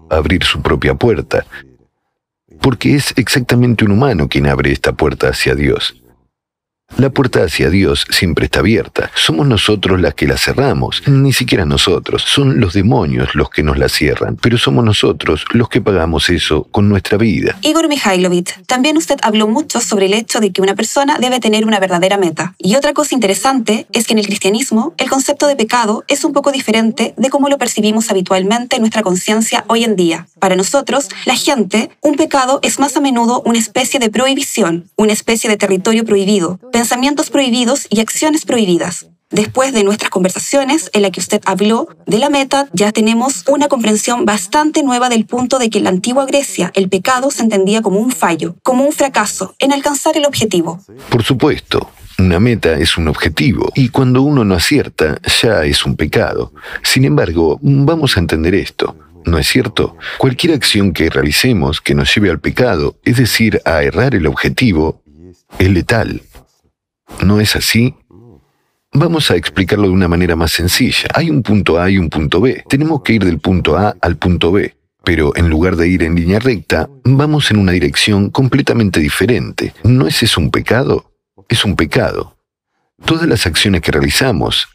a 0.10 0.15
abrir 0.15 0.43
su 0.43 0.62
propia 0.62 0.95
puerta, 0.95 1.45
porque 2.62 2.95
es 2.95 3.13
exactamente 3.17 3.86
un 3.86 3.91
humano 3.91 4.27
quien 4.27 4.48
abre 4.48 4.72
esta 4.72 4.93
puerta 4.93 5.29
hacia 5.29 5.55
Dios. 5.55 6.01
La 6.97 7.09
puerta 7.09 7.43
hacia 7.43 7.69
Dios 7.69 8.05
siempre 8.09 8.45
está 8.45 8.59
abierta. 8.59 9.11
Somos 9.15 9.45
nosotros 9.47 9.99
las 9.99 10.13
que 10.13 10.27
la 10.27 10.37
cerramos. 10.37 11.03
Ni 11.07 11.33
siquiera 11.33 11.65
nosotros. 11.65 12.23
Son 12.25 12.61
los 12.61 12.73
demonios 12.73 13.35
los 13.35 13.49
que 13.49 13.63
nos 13.63 13.77
la 13.77 13.89
cierran. 13.89 14.37
Pero 14.37 14.57
somos 14.57 14.85
nosotros 14.85 15.43
los 15.51 15.67
que 15.67 15.81
pagamos 15.81 16.29
eso 16.29 16.63
con 16.71 16.87
nuestra 16.87 17.17
vida. 17.17 17.57
Igor 17.63 17.89
Mikhailovich, 17.89 18.63
también 18.65 18.95
usted 18.95 19.17
habló 19.23 19.47
mucho 19.47 19.81
sobre 19.81 20.05
el 20.05 20.13
hecho 20.13 20.39
de 20.39 20.53
que 20.53 20.61
una 20.61 20.73
persona 20.73 21.17
debe 21.19 21.41
tener 21.41 21.65
una 21.65 21.81
verdadera 21.81 22.17
meta. 22.17 22.55
Y 22.59 22.75
otra 22.75 22.93
cosa 22.93 23.13
interesante 23.13 23.87
es 23.91 24.07
que 24.07 24.13
en 24.13 24.19
el 24.19 24.27
cristianismo 24.27 24.93
el 24.97 25.09
concepto 25.09 25.47
de 25.47 25.57
pecado 25.57 26.05
es 26.07 26.23
un 26.23 26.31
poco 26.31 26.53
diferente 26.53 27.13
de 27.17 27.29
cómo 27.29 27.49
lo 27.49 27.57
percibimos 27.57 28.09
habitualmente 28.09 28.77
en 28.77 28.83
nuestra 28.83 29.01
conciencia 29.01 29.65
hoy 29.67 29.83
en 29.83 29.97
día. 29.97 30.27
Para 30.39 30.55
nosotros, 30.55 31.09
la 31.25 31.35
gente, 31.35 31.89
un 32.01 32.15
pecado 32.15 32.59
es 32.61 32.79
más 32.79 32.95
a 32.95 33.01
menudo 33.01 33.41
una 33.45 33.59
especie 33.59 33.99
de 33.99 34.09
prohibición, 34.09 34.89
una 34.95 35.11
especie 35.11 35.49
de 35.49 35.57
territorio 35.57 36.05
prohibido 36.05 36.59
pensamientos 36.85 37.31
prohibidos 37.31 37.87
y 37.89 37.99
acciones 37.99 38.45
prohibidas. 38.45 39.07
Después 39.31 39.73
de 39.73 39.83
nuestras 39.83 40.11
conversaciones 40.11 40.91
en 40.93 41.01
la 41.01 41.09
que 41.09 41.19
usted 41.19 41.41
habló 41.43 41.87
de 42.05 42.19
la 42.19 42.29
meta, 42.29 42.69
ya 42.73 42.91
tenemos 42.91 43.43
una 43.47 43.67
comprensión 43.67 44.23
bastante 44.23 44.83
nueva 44.83 45.09
del 45.09 45.25
punto 45.25 45.57
de 45.57 45.71
que 45.71 45.79
en 45.79 45.85
la 45.85 45.89
antigua 45.89 46.27
Grecia 46.27 46.71
el 46.75 46.87
pecado 46.87 47.31
se 47.31 47.41
entendía 47.41 47.81
como 47.81 47.99
un 47.99 48.11
fallo, 48.11 48.55
como 48.61 48.83
un 48.83 48.91
fracaso 48.91 49.55
en 49.57 49.73
alcanzar 49.73 50.15
el 50.15 50.27
objetivo. 50.27 50.79
Por 51.09 51.23
supuesto, 51.23 51.89
una 52.19 52.39
meta 52.39 52.77
es 52.77 52.97
un 52.97 53.07
objetivo 53.07 53.71
y 53.73 53.89
cuando 53.89 54.21
uno 54.21 54.45
no 54.45 54.53
acierta 54.53 55.19
ya 55.41 55.63
es 55.63 55.87
un 55.87 55.95
pecado. 55.95 56.53
Sin 56.83 57.03
embargo, 57.03 57.57
vamos 57.63 58.15
a 58.15 58.19
entender 58.19 58.53
esto. 58.53 58.95
¿No 59.25 59.39
es 59.39 59.47
cierto? 59.47 59.97
Cualquier 60.19 60.53
acción 60.53 60.93
que 60.93 61.09
realicemos 61.09 61.81
que 61.81 61.95
nos 61.95 62.13
lleve 62.13 62.29
al 62.29 62.39
pecado, 62.39 62.99
es 63.03 63.17
decir, 63.17 63.59
a 63.65 63.81
errar 63.81 64.13
el 64.13 64.27
objetivo, 64.27 65.01
es 65.57 65.69
letal. 65.71 66.21
¿No 67.24 67.39
es 67.39 67.55
así? 67.55 67.95
Vamos 68.93 69.29
a 69.29 69.36
explicarlo 69.36 69.88
de 69.88 69.93
una 69.93 70.07
manera 70.07 70.36
más 70.36 70.51
sencilla. 70.51 71.10
Hay 71.13 71.29
un 71.29 71.43
punto 71.43 71.79
A 71.79 71.89
y 71.89 71.98
un 71.98 72.10
punto 72.10 72.39
B. 72.39 72.63
Tenemos 72.69 73.01
que 73.01 73.13
ir 73.13 73.25
del 73.25 73.39
punto 73.39 73.77
A 73.77 73.95
al 74.00 74.17
punto 74.17 74.51
B. 74.51 74.74
Pero 75.03 75.36
en 75.36 75.50
lugar 75.50 75.75
de 75.75 75.88
ir 75.88 76.01
en 76.03 76.15
línea 76.15 76.39
recta, 76.39 76.89
vamos 77.03 77.51
en 77.51 77.57
una 77.57 77.74
dirección 77.74 78.29
completamente 78.29 79.00
diferente. 79.00 79.74
¿No 79.84 80.07
es 80.07 80.24
eso 80.24 80.39
un 80.39 80.50
pecado? 80.50 81.12
Es 81.48 81.65
un 81.65 81.75
pecado. 81.75 82.38
Todas 83.03 83.27
las 83.27 83.45
acciones 83.45 83.81
que 83.81 83.91
realizamos, 83.91 84.69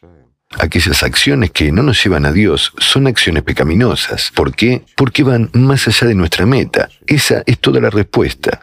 aquellas 0.59 1.03
acciones 1.03 1.51
que 1.51 1.73
no 1.73 1.83
nos 1.83 2.05
llevan 2.05 2.27
a 2.27 2.33
Dios, 2.33 2.73
son 2.79 3.07
acciones 3.07 3.43
pecaminosas. 3.43 4.31
¿Por 4.35 4.55
qué? 4.55 4.85
Porque 4.97 5.23
van 5.23 5.51
más 5.55 5.89
allá 5.89 6.07
de 6.07 6.15
nuestra 6.15 6.47
meta. 6.47 6.89
Esa 7.07 7.43
es 7.47 7.59
toda 7.59 7.81
la 7.81 7.91
respuesta. 7.91 8.61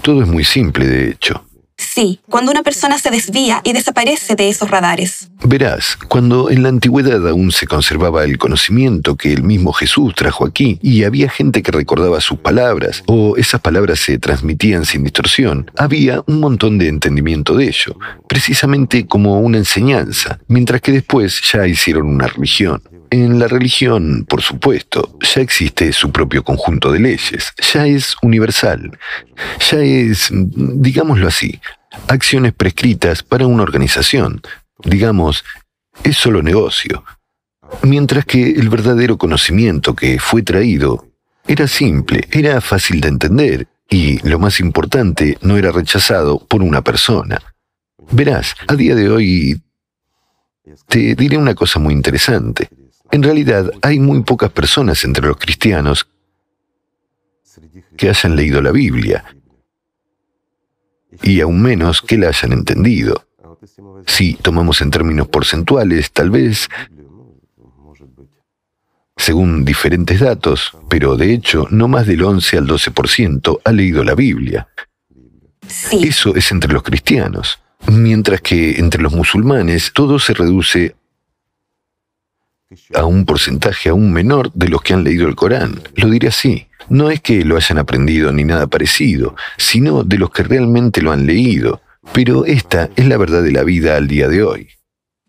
Todo 0.00 0.22
es 0.22 0.28
muy 0.28 0.44
simple, 0.44 0.86
de 0.86 1.10
hecho. 1.10 1.44
Sí, 1.94 2.20
cuando 2.30 2.50
una 2.50 2.62
persona 2.62 2.96
se 2.96 3.10
desvía 3.10 3.60
y 3.64 3.74
desaparece 3.74 4.34
de 4.34 4.48
esos 4.48 4.70
radares. 4.70 5.28
Verás, 5.44 5.98
cuando 6.08 6.48
en 6.48 6.62
la 6.62 6.70
antigüedad 6.70 7.28
aún 7.28 7.52
se 7.52 7.66
conservaba 7.66 8.24
el 8.24 8.38
conocimiento 8.38 9.14
que 9.16 9.30
el 9.30 9.42
mismo 9.42 9.74
Jesús 9.74 10.14
trajo 10.14 10.46
aquí 10.46 10.78
y 10.80 11.04
había 11.04 11.28
gente 11.28 11.62
que 11.62 11.70
recordaba 11.70 12.22
sus 12.22 12.38
palabras 12.38 13.04
o 13.08 13.36
esas 13.36 13.60
palabras 13.60 13.98
se 13.98 14.16
transmitían 14.18 14.86
sin 14.86 15.04
distorsión, 15.04 15.70
había 15.76 16.24
un 16.26 16.40
montón 16.40 16.78
de 16.78 16.88
entendimiento 16.88 17.54
de 17.54 17.66
ello, 17.66 17.98
precisamente 18.26 19.06
como 19.06 19.40
una 19.40 19.58
enseñanza, 19.58 20.38
mientras 20.48 20.80
que 20.80 20.92
después 20.92 21.42
ya 21.52 21.66
hicieron 21.66 22.06
una 22.06 22.26
religión. 22.26 22.80
En 23.12 23.38
la 23.38 23.46
religión, 23.46 24.24
por 24.26 24.40
supuesto, 24.40 25.18
ya 25.20 25.42
existe 25.42 25.92
su 25.92 26.10
propio 26.10 26.42
conjunto 26.42 26.90
de 26.90 26.98
leyes, 26.98 27.52
ya 27.70 27.86
es 27.86 28.16
universal, 28.22 28.98
ya 29.70 29.80
es, 29.80 30.30
digámoslo 30.32 31.28
así, 31.28 31.60
acciones 32.08 32.54
prescritas 32.54 33.22
para 33.22 33.46
una 33.46 33.64
organización. 33.64 34.40
Digamos, 34.82 35.44
es 36.02 36.16
solo 36.16 36.42
negocio. 36.42 37.04
Mientras 37.82 38.24
que 38.24 38.52
el 38.52 38.70
verdadero 38.70 39.18
conocimiento 39.18 39.94
que 39.94 40.18
fue 40.18 40.40
traído 40.40 41.06
era 41.46 41.68
simple, 41.68 42.26
era 42.30 42.62
fácil 42.62 43.02
de 43.02 43.08
entender 43.08 43.68
y, 43.90 44.26
lo 44.26 44.38
más 44.38 44.58
importante, 44.58 45.36
no 45.42 45.58
era 45.58 45.70
rechazado 45.70 46.38
por 46.38 46.62
una 46.62 46.80
persona. 46.80 47.42
Verás, 48.10 48.54
a 48.68 48.74
día 48.74 48.94
de 48.94 49.10
hoy 49.10 49.60
te 50.88 51.14
diré 51.14 51.36
una 51.36 51.54
cosa 51.54 51.78
muy 51.78 51.92
interesante. 51.92 52.70
En 53.12 53.22
realidad, 53.22 53.70
hay 53.82 53.98
muy 54.00 54.22
pocas 54.22 54.50
personas 54.50 55.04
entre 55.04 55.26
los 55.26 55.36
cristianos 55.36 56.08
que 57.96 58.08
hayan 58.08 58.34
leído 58.34 58.62
la 58.62 58.72
Biblia, 58.72 59.22
y 61.22 61.42
aún 61.42 61.60
menos 61.60 62.00
que 62.00 62.16
la 62.16 62.28
hayan 62.28 62.52
entendido. 62.52 63.28
Si 64.06 64.34
tomamos 64.34 64.80
en 64.80 64.90
términos 64.90 65.28
porcentuales, 65.28 66.10
tal 66.10 66.30
vez, 66.30 66.70
según 69.14 69.66
diferentes 69.66 70.18
datos, 70.18 70.72
pero 70.88 71.14
de 71.16 71.34
hecho 71.34 71.66
no 71.70 71.88
más 71.88 72.06
del 72.06 72.24
11 72.24 72.58
al 72.58 72.66
12% 72.66 73.60
ha 73.62 73.72
leído 73.72 74.02
la 74.04 74.14
Biblia. 74.14 74.68
Eso 75.92 76.34
es 76.34 76.50
entre 76.50 76.72
los 76.72 76.82
cristianos, 76.82 77.60
mientras 77.88 78.40
que 78.40 78.78
entre 78.78 79.02
los 79.02 79.12
musulmanes 79.12 79.92
todo 79.92 80.18
se 80.18 80.32
reduce 80.32 80.96
a 82.94 83.04
un 83.04 83.24
porcentaje 83.24 83.88
aún 83.88 84.12
menor 84.12 84.52
de 84.52 84.68
los 84.68 84.82
que 84.82 84.94
han 84.94 85.04
leído 85.04 85.28
el 85.28 85.34
Corán. 85.34 85.80
Lo 85.94 86.08
diré 86.10 86.28
así. 86.28 86.66
No 86.88 87.10
es 87.10 87.20
que 87.20 87.44
lo 87.44 87.56
hayan 87.56 87.78
aprendido 87.78 88.32
ni 88.32 88.44
nada 88.44 88.66
parecido, 88.66 89.36
sino 89.56 90.02
de 90.04 90.18
los 90.18 90.30
que 90.30 90.42
realmente 90.42 91.00
lo 91.00 91.12
han 91.12 91.26
leído. 91.26 91.80
Pero 92.12 92.44
esta 92.44 92.90
es 92.96 93.06
la 93.06 93.16
verdad 93.16 93.42
de 93.42 93.52
la 93.52 93.62
vida 93.62 93.96
al 93.96 94.08
día 94.08 94.28
de 94.28 94.42
hoy. 94.42 94.68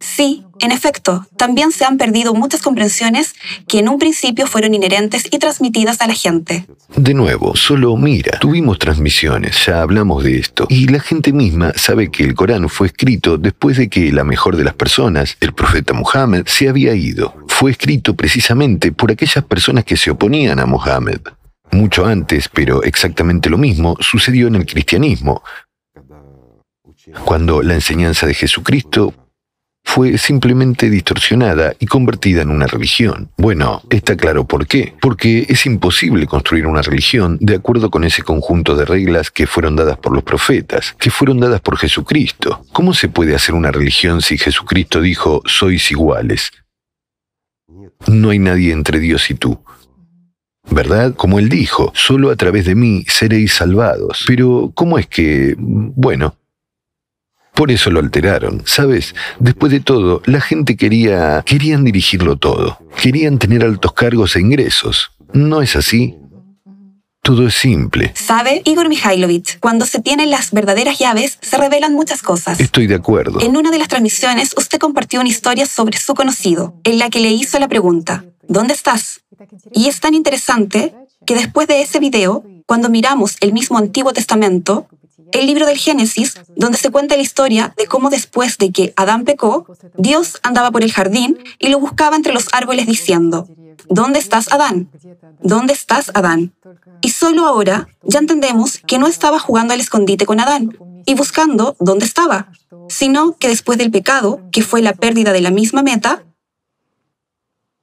Sí, 0.03 0.43
en 0.59 0.73
efecto, 0.73 1.25
también 1.37 1.71
se 1.71 1.85
han 1.85 1.97
perdido 1.97 2.33
muchas 2.33 2.61
comprensiones 2.61 3.35
que 3.69 3.79
en 3.79 3.87
un 3.87 3.99
principio 3.99 4.47
fueron 4.47 4.73
inherentes 4.73 5.23
y 5.31 5.39
transmitidas 5.39 6.01
a 6.01 6.07
la 6.07 6.13
gente. 6.13 6.65
De 6.97 7.13
nuevo, 7.13 7.55
solo 7.55 7.95
mira, 7.95 8.37
tuvimos 8.37 8.79
transmisiones, 8.79 9.65
ya 9.65 9.81
hablamos 9.81 10.25
de 10.25 10.39
esto, 10.39 10.67
y 10.69 10.87
la 10.89 10.99
gente 10.99 11.31
misma 11.31 11.71
sabe 11.77 12.11
que 12.11 12.25
el 12.25 12.35
Corán 12.35 12.67
fue 12.67 12.87
escrito 12.87 13.37
después 13.37 13.77
de 13.77 13.87
que 13.87 14.11
la 14.11 14.25
mejor 14.25 14.57
de 14.57 14.65
las 14.65 14.73
personas, 14.73 15.37
el 15.39 15.53
profeta 15.53 15.93
Muhammad, 15.93 16.43
se 16.47 16.67
había 16.67 16.93
ido. 16.93 17.33
Fue 17.47 17.71
escrito 17.71 18.13
precisamente 18.13 18.91
por 18.91 19.09
aquellas 19.09 19.45
personas 19.45 19.85
que 19.85 19.95
se 19.95 20.11
oponían 20.11 20.59
a 20.59 20.65
Muhammad. 20.65 21.21
Mucho 21.71 22.05
antes, 22.05 22.49
pero 22.49 22.83
exactamente 22.83 23.49
lo 23.49 23.57
mismo, 23.57 23.95
sucedió 24.01 24.47
en 24.47 24.55
el 24.55 24.65
cristianismo, 24.65 25.43
cuando 27.23 27.61
la 27.61 27.73
enseñanza 27.73 28.27
de 28.27 28.33
Jesucristo 28.33 29.13
fue 29.83 30.17
simplemente 30.17 30.89
distorsionada 30.89 31.75
y 31.77 31.85
convertida 31.85 32.41
en 32.41 32.49
una 32.49 32.65
religión. 32.67 33.29
Bueno, 33.37 33.83
está 33.89 34.15
claro 34.15 34.45
por 34.45 34.65
qué. 34.65 34.95
Porque 35.01 35.45
es 35.49 35.65
imposible 35.65 36.25
construir 36.25 36.65
una 36.65 36.81
religión 36.81 37.37
de 37.41 37.55
acuerdo 37.55 37.91
con 37.91 38.03
ese 38.03 38.23
conjunto 38.23 38.75
de 38.75 38.85
reglas 38.85 39.29
que 39.29 39.45
fueron 39.45 39.75
dadas 39.75 39.97
por 39.97 40.13
los 40.13 40.23
profetas, 40.23 40.95
que 40.97 41.11
fueron 41.11 41.39
dadas 41.39 41.61
por 41.61 41.77
Jesucristo. 41.77 42.65
¿Cómo 42.71 42.93
se 42.93 43.09
puede 43.09 43.35
hacer 43.35 43.53
una 43.53 43.71
religión 43.71 44.21
si 44.21 44.37
Jesucristo 44.37 45.01
dijo, 45.01 45.41
sois 45.45 45.91
iguales? 45.91 46.51
No 48.07 48.29
hay 48.29 48.39
nadie 48.39 48.71
entre 48.71 48.99
Dios 48.99 49.29
y 49.29 49.35
tú. 49.35 49.63
¿Verdad? 50.71 51.13
Como 51.13 51.39
él 51.39 51.49
dijo, 51.49 51.91
solo 51.93 52.31
a 52.31 52.35
través 52.35 52.65
de 52.65 52.73
mí 52.75 53.03
seréis 53.07 53.53
salvados. 53.53 54.23
Pero, 54.25 54.71
¿cómo 54.73 54.97
es 54.97 55.07
que... 55.07 55.55
Bueno, 55.57 56.37
por 57.53 57.71
eso 57.71 57.91
lo 57.91 57.99
alteraron. 57.99 58.63
Sabes, 58.65 59.15
después 59.39 59.71
de 59.71 59.79
todo, 59.79 60.21
la 60.25 60.41
gente 60.41 60.75
quería, 60.75 61.43
querían 61.45 61.83
dirigirlo 61.83 62.37
todo. 62.37 62.79
Querían 63.01 63.37
tener 63.37 63.63
altos 63.63 63.93
cargos 63.93 64.35
e 64.35 64.41
ingresos. 64.41 65.11
¿No 65.33 65.61
es 65.61 65.75
así? 65.75 66.15
Todo 67.21 67.47
es 67.47 67.53
simple. 67.53 68.11
¿Sabe, 68.15 68.61
Igor 68.65 68.89
Mikhailovich? 68.89 69.59
Cuando 69.59 69.85
se 69.85 70.01
tienen 70.01 70.29
las 70.29 70.51
verdaderas 70.51 70.99
llaves, 70.99 71.37
se 71.41 71.57
revelan 71.57 71.93
muchas 71.93 72.21
cosas. 72.21 72.59
Estoy 72.59 72.85
de 72.85 72.95
acuerdo. 72.95 73.39
En 73.39 73.55
una 73.55 73.71
de 73.71 73.79
las 73.79 73.87
transmisiones, 73.87 74.53
usted 74.57 74.77
compartió 74.77 75.21
una 75.21 75.29
historia 75.29 75.65
sobre 75.65 75.97
su 75.97 76.15
conocido, 76.15 76.75
en 76.83 76.99
la 76.99 77.09
que 77.09 77.21
le 77.21 77.29
hizo 77.29 77.59
la 77.59 77.69
pregunta, 77.69 78.25
¿dónde 78.47 78.73
estás? 78.73 79.21
Y 79.71 79.87
es 79.87 80.01
tan 80.01 80.15
interesante 80.15 80.93
que 81.25 81.35
después 81.35 81.67
de 81.67 81.81
ese 81.81 81.99
video, 81.99 82.43
cuando 82.65 82.89
miramos 82.89 83.37
el 83.39 83.53
mismo 83.53 83.77
Antiguo 83.77 84.11
Testamento, 84.11 84.87
el 85.33 85.47
libro 85.47 85.65
del 85.65 85.77
Génesis, 85.77 86.35
donde 86.55 86.77
se 86.77 86.89
cuenta 86.89 87.15
la 87.15 87.21
historia 87.21 87.73
de 87.77 87.87
cómo 87.87 88.09
después 88.09 88.57
de 88.57 88.71
que 88.71 88.93
Adán 88.95 89.25
pecó, 89.25 89.67
Dios 89.97 90.39
andaba 90.43 90.71
por 90.71 90.83
el 90.83 90.91
jardín 90.91 91.37
y 91.59 91.69
lo 91.69 91.79
buscaba 91.79 92.15
entre 92.15 92.33
los 92.33 92.47
árboles 92.51 92.87
diciendo, 92.87 93.47
¿Dónde 93.89 94.19
estás, 94.19 94.51
Adán? 94.51 94.89
¿Dónde 95.41 95.73
estás, 95.73 96.11
Adán? 96.13 96.53
Y 97.01 97.09
solo 97.09 97.45
ahora 97.45 97.87
ya 98.03 98.19
entendemos 98.19 98.79
que 98.85 98.97
no 98.97 99.07
estaba 99.07 99.39
jugando 99.39 99.73
al 99.73 99.79
escondite 99.79 100.25
con 100.25 100.39
Adán 100.39 100.77
y 101.05 101.15
buscando 101.15 101.75
dónde 101.79 102.05
estaba, 102.05 102.51
sino 102.87 103.35
que 103.37 103.47
después 103.47 103.77
del 103.77 103.91
pecado, 103.91 104.41
que 104.51 104.61
fue 104.61 104.81
la 104.81 104.93
pérdida 104.93 105.33
de 105.33 105.41
la 105.41 105.51
misma 105.51 105.83
meta, 105.83 106.23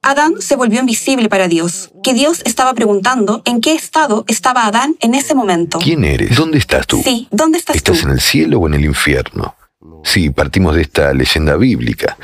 Adán 0.02 0.40
se 0.40 0.56
volvió 0.56 0.80
invisible 0.80 1.28
para 1.28 1.46
Dios, 1.46 1.90
que 2.02 2.14
Dios 2.14 2.40
estaba 2.46 2.72
preguntando 2.72 3.42
en 3.44 3.60
qué 3.60 3.74
estado 3.74 4.24
estaba 4.28 4.66
Adán 4.66 4.96
en 5.00 5.14
ese 5.14 5.34
momento. 5.34 5.78
¿Quién 5.78 6.04
eres? 6.04 6.36
¿Dónde 6.36 6.56
estás 6.58 6.86
tú? 6.86 7.02
Sí, 7.04 7.28
¿dónde 7.30 7.58
estás, 7.58 7.76
¿Estás 7.76 8.00
tú? 8.00 8.06
en 8.06 8.12
el 8.12 8.20
cielo 8.20 8.60
o 8.60 8.66
en 8.66 8.74
el 8.74 8.84
infierno? 8.86 9.54
Sí, 10.02 10.30
partimos 10.30 10.74
de 10.74 10.82
esta 10.82 11.12
leyenda 11.12 11.56
bíblica. 11.56 12.16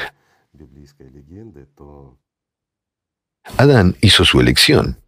Adán 3.58 3.96
hizo 4.00 4.24
su 4.24 4.40
elección. 4.40 4.98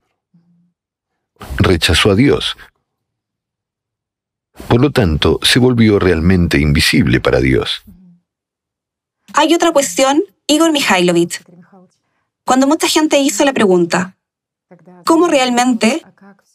Rechazó 1.56 2.10
a 2.10 2.14
Dios. 2.14 2.56
Por 4.68 4.80
lo 4.80 4.90
tanto, 4.90 5.40
se 5.42 5.58
volvió 5.58 5.98
realmente 5.98 6.58
invisible 6.58 7.20
para 7.20 7.40
Dios. 7.40 7.82
Hay 9.32 9.54
otra 9.54 9.72
cuestión, 9.72 10.22
Igor 10.46 10.72
Mikhailovich. 10.72 11.42
Cuando 12.48 12.66
mucha 12.66 12.88
gente 12.88 13.18
hizo 13.18 13.44
la 13.44 13.52
pregunta, 13.52 14.16
¿cómo 15.04 15.28
realmente 15.28 16.02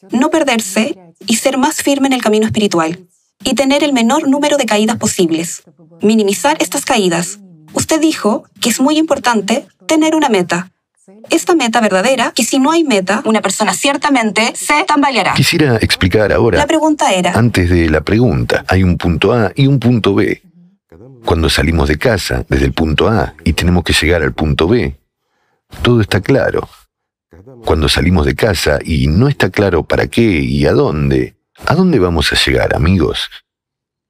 no 0.09 0.31
perderse 0.31 0.97
y 1.27 1.35
ser 1.35 1.59
más 1.59 1.83
firme 1.83 2.07
en 2.07 2.13
el 2.13 2.21
camino 2.23 2.47
espiritual? 2.47 3.05
Y 3.43 3.53
tener 3.53 3.83
el 3.83 3.93
menor 3.93 4.27
número 4.27 4.57
de 4.57 4.65
caídas 4.65 4.97
posibles. 4.97 5.61
Minimizar 6.01 6.57
estas 6.59 6.83
caídas. 6.83 7.37
Usted 7.73 8.01
dijo 8.01 8.43
que 8.59 8.69
es 8.69 8.79
muy 8.79 8.97
importante 8.97 9.67
tener 9.87 10.15
una 10.15 10.29
meta. 10.29 10.71
Esta 11.29 11.53
meta 11.53 11.79
verdadera, 11.79 12.31
que 12.31 12.43
si 12.43 12.57
no 12.57 12.71
hay 12.71 12.83
meta, 12.83 13.21
una 13.25 13.41
persona 13.41 13.75
ciertamente 13.75 14.51
se 14.55 14.85
tambaleará. 14.85 15.35
Quisiera 15.35 15.75
explicar 15.75 16.33
ahora, 16.33 16.57
La 16.57 16.65
pregunta 16.65 17.13
era, 17.13 17.33
antes 17.33 17.69
de 17.69 17.87
la 17.91 18.01
pregunta, 18.01 18.65
hay 18.67 18.81
un 18.81 18.97
punto 18.97 19.31
A 19.31 19.51
y 19.55 19.67
un 19.67 19.77
punto 19.77 20.15
B. 20.15 20.41
Cuando 21.23 21.51
salimos 21.51 21.87
de 21.87 21.99
casa 21.99 22.43
desde 22.49 22.65
el 22.65 22.73
punto 22.73 23.09
A 23.09 23.35
y 23.43 23.53
tenemos 23.53 23.83
que 23.83 23.93
llegar 23.93 24.23
al 24.23 24.33
punto 24.33 24.67
B, 24.67 24.97
todo 25.81 26.01
está 26.01 26.21
claro. 26.21 26.67
Cuando 27.65 27.89
salimos 27.89 28.25
de 28.25 28.35
casa 28.35 28.79
y 28.83 29.07
no 29.07 29.27
está 29.27 29.49
claro 29.49 29.83
para 29.83 30.07
qué 30.07 30.21
y 30.21 30.65
a 30.65 30.73
dónde, 30.73 31.35
¿a 31.65 31.75
dónde 31.75 31.99
vamos 31.99 32.31
a 32.31 32.35
llegar, 32.35 32.75
amigos? 32.75 33.29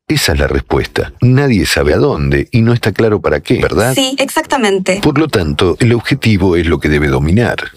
Esa 0.08 0.34
es 0.34 0.40
la 0.40 0.48
respuesta. 0.48 1.14
Nadie 1.22 1.66
sabe 1.66 1.94
a 1.94 1.98
dónde 1.98 2.50
y 2.52 2.62
no 2.62 2.74
está 2.74 2.92
claro 2.92 3.22
para 3.22 3.40
qué, 3.40 3.62
¿verdad? 3.62 3.96
sí, 3.96 4.16
exactamente. 4.20 5.00
Por 5.02 5.18
lo 5.18 5.28
tanto, 5.28 5.78
el 5.80 5.94
objetivo 5.94 6.56
es 6.56 6.68
lo 6.68 6.80
que 6.80 6.90
debe 6.90 7.08
dominar. 7.08 7.72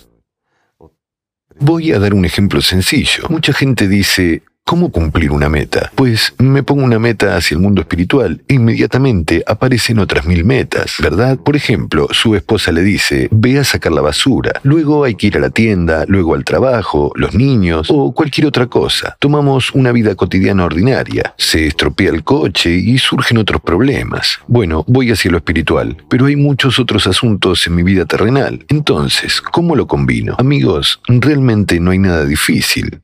Voy 1.59 1.93
a 1.93 1.99
dar 1.99 2.13
un 2.13 2.25
ejemplo 2.25 2.61
sencillo. 2.61 3.25
Mucha 3.31 3.53
gente 3.53 3.89
dice, 3.89 4.43
¿cómo 4.67 4.91
cumplir 4.91 5.31
una 5.31 5.49
meta? 5.49 5.93
Pues 5.95 6.35
me 6.39 6.65
pongo 6.65 6.83
una 6.83 6.99
meta 6.99 7.37
hacia 7.37 7.55
el 7.55 7.63
mundo 7.63 7.81
espiritual 7.81 8.43
e 8.49 8.55
inmediatamente 8.55 9.45
aparecen 9.47 10.01
otras 10.01 10.27
mil 10.27 10.45
metas, 10.45 10.97
¿verdad? 11.01 11.39
Por 11.39 11.55
ejemplo, 11.55 12.09
su 12.11 12.35
esposa 12.35 12.73
le 12.73 12.83
dice, 12.83 13.29
ve 13.31 13.61
a 13.61 13.65
sacar 13.65 13.93
la 13.93 14.01
basura, 14.01 14.61
luego 14.65 15.05
hay 15.05 15.15
que 15.15 15.29
ir 15.29 15.37
a 15.37 15.41
la 15.41 15.51
tienda, 15.51 16.05
luego 16.09 16.35
al 16.35 16.45
trabajo, 16.45 17.13
los 17.15 17.35
niños 17.35 17.87
o 17.91 18.13
cualquier 18.13 18.49
otra 18.49 18.67
cosa. 18.67 19.17
Tomamos 19.21 19.73
una 19.73 19.93
vida 19.93 20.17
cotidiana 20.17 20.65
ordinaria, 20.65 21.33
se 21.39 21.69
estropea 21.69 22.11
el 22.11 22.25
coche 22.25 22.71
y 22.75 22.99
surgen 22.99 23.39
otros 23.39 23.61
problemas. 23.61 24.41
Bueno, 24.49 24.85
voy 24.89 25.13
hacia 25.13 25.31
lo 25.31 25.39
espiritual, 25.39 25.97
pero 26.11 26.27
hay 26.27 26.35
muchos 26.35 26.81
otros 26.81 27.07
asuntos 27.07 27.65
en 27.69 27.77
mi 27.77 27.85
vida 27.85 28.05
terrenal. 28.05 28.67
Entonces, 28.69 29.41
¿cómo 29.41 29.77
lo 29.77 29.87
combino? 29.87 30.35
Amigos, 30.39 31.01
realmente 31.07 31.79
no 31.79 31.93
hay 31.93 31.99
nada 31.99 32.25
difícil. 32.25 33.01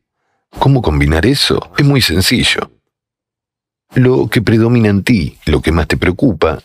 ¿Cómo 0.58 0.82
combinar 0.82 1.26
eso? 1.26 1.72
Es 1.76 1.84
muy 1.84 2.00
sencillo. 2.00 2.70
Lo 3.94 4.28
que 4.28 4.42
predomina 4.42 4.88
en 4.88 5.02
ti, 5.02 5.38
lo 5.46 5.60
que 5.60 5.72
más 5.72 5.86
te 5.88 5.96
preocupa, 5.96 6.62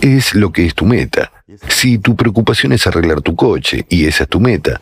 es 0.00 0.34
lo 0.34 0.52
que 0.52 0.66
es 0.66 0.74
tu 0.74 0.84
meta. 0.84 1.32
Si 1.68 1.98
tu 1.98 2.16
preocupación 2.16 2.72
es 2.72 2.86
arreglar 2.86 3.22
tu 3.22 3.34
coche 3.34 3.86
y 3.88 4.06
esa 4.06 4.24
es 4.24 4.30
tu 4.30 4.40
meta, 4.40 4.80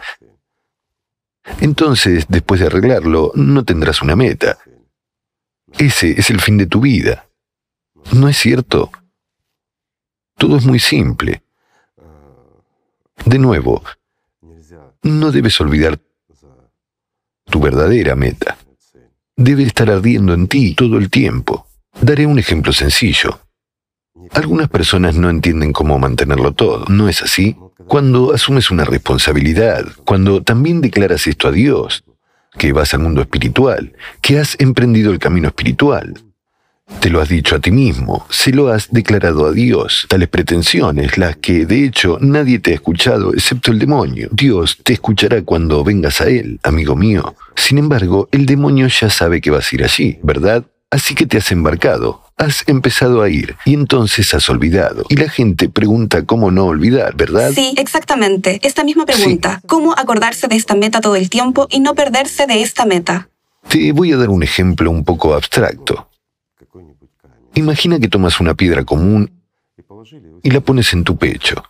entonces 1.60 2.26
después 2.28 2.60
de 2.60 2.66
arreglarlo 2.66 3.32
no 3.34 3.64
tendrás 3.64 4.02
una 4.02 4.16
meta. 4.16 4.58
Ese 5.78 6.12
es 6.18 6.30
el 6.30 6.40
fin 6.40 6.58
de 6.58 6.66
tu 6.66 6.80
vida. 6.80 7.26
¿No 8.12 8.28
es 8.28 8.36
cierto? 8.36 8.90
Todo 10.36 10.56
es 10.56 10.64
muy 10.64 10.78
simple. 10.78 11.42
De 13.24 13.38
nuevo, 13.38 13.82
no 15.02 15.32
debes 15.32 15.60
olvidar 15.60 15.98
tu 17.54 17.60
verdadera 17.60 18.16
meta. 18.16 18.58
Debe 19.36 19.62
estar 19.62 19.88
ardiendo 19.88 20.34
en 20.34 20.48
ti 20.48 20.74
todo 20.74 20.98
el 20.98 21.08
tiempo. 21.08 21.68
Daré 22.00 22.26
un 22.26 22.40
ejemplo 22.40 22.72
sencillo. 22.72 23.38
Algunas 24.32 24.68
personas 24.68 25.14
no 25.14 25.30
entienden 25.30 25.72
cómo 25.72 25.96
mantenerlo 26.00 26.50
todo, 26.50 26.84
¿no 26.88 27.08
es 27.08 27.22
así? 27.22 27.56
Cuando 27.86 28.34
asumes 28.34 28.72
una 28.72 28.84
responsabilidad, 28.84 29.84
cuando 30.04 30.42
también 30.42 30.80
declaras 30.80 31.28
esto 31.28 31.46
a 31.46 31.52
Dios, 31.52 32.02
que 32.58 32.72
vas 32.72 32.92
al 32.92 33.02
mundo 33.02 33.20
espiritual, 33.20 33.92
que 34.20 34.40
has 34.40 34.56
emprendido 34.58 35.12
el 35.12 35.20
camino 35.20 35.46
espiritual, 35.46 36.24
te 37.04 37.10
lo 37.10 37.20
has 37.20 37.28
dicho 37.28 37.56
a 37.56 37.60
ti 37.60 37.70
mismo, 37.70 38.26
se 38.30 38.50
lo 38.50 38.68
has 38.68 38.90
declarado 38.90 39.44
a 39.44 39.52
Dios. 39.52 40.06
Tales 40.08 40.26
pretensiones, 40.28 41.18
las 41.18 41.36
que 41.36 41.66
de 41.66 41.84
hecho 41.84 42.16
nadie 42.18 42.60
te 42.60 42.70
ha 42.70 42.74
escuchado 42.76 43.34
excepto 43.34 43.72
el 43.72 43.78
demonio. 43.78 44.30
Dios 44.32 44.78
te 44.82 44.94
escuchará 44.94 45.42
cuando 45.42 45.84
vengas 45.84 46.22
a 46.22 46.28
Él, 46.28 46.58
amigo 46.62 46.96
mío. 46.96 47.34
Sin 47.56 47.76
embargo, 47.76 48.26
el 48.32 48.46
demonio 48.46 48.86
ya 48.86 49.10
sabe 49.10 49.42
que 49.42 49.50
vas 49.50 49.70
a 49.70 49.74
ir 49.74 49.84
allí, 49.84 50.18
¿verdad? 50.22 50.64
Así 50.90 51.14
que 51.14 51.26
te 51.26 51.36
has 51.36 51.52
embarcado, 51.52 52.22
has 52.38 52.66
empezado 52.68 53.20
a 53.20 53.28
ir 53.28 53.54
y 53.66 53.74
entonces 53.74 54.32
has 54.32 54.48
olvidado. 54.48 55.04
Y 55.10 55.16
la 55.16 55.28
gente 55.28 55.68
pregunta 55.68 56.24
cómo 56.24 56.50
no 56.50 56.64
olvidar, 56.64 57.14
¿verdad? 57.16 57.52
Sí, 57.54 57.74
exactamente. 57.76 58.60
Esta 58.62 58.82
misma 58.82 59.04
pregunta. 59.04 59.60
¿Cómo 59.66 59.92
acordarse 59.94 60.48
de 60.48 60.56
esta 60.56 60.74
meta 60.74 61.02
todo 61.02 61.16
el 61.16 61.28
tiempo 61.28 61.66
y 61.70 61.80
no 61.80 61.94
perderse 61.94 62.46
de 62.46 62.62
esta 62.62 62.86
meta? 62.86 63.28
Te 63.68 63.92
voy 63.92 64.12
a 64.12 64.16
dar 64.16 64.30
un 64.30 64.42
ejemplo 64.42 64.90
un 64.90 65.04
poco 65.04 65.34
abstracto. 65.34 66.08
Imagina 67.54 67.98
que 67.98 68.08
tomas 68.08 68.40
una 68.40 68.54
piedra 68.54 68.84
común 68.84 69.30
y 70.42 70.50
la 70.50 70.60
pones 70.60 70.92
en 70.92 71.04
tu 71.04 71.16
pecho. 71.16 71.62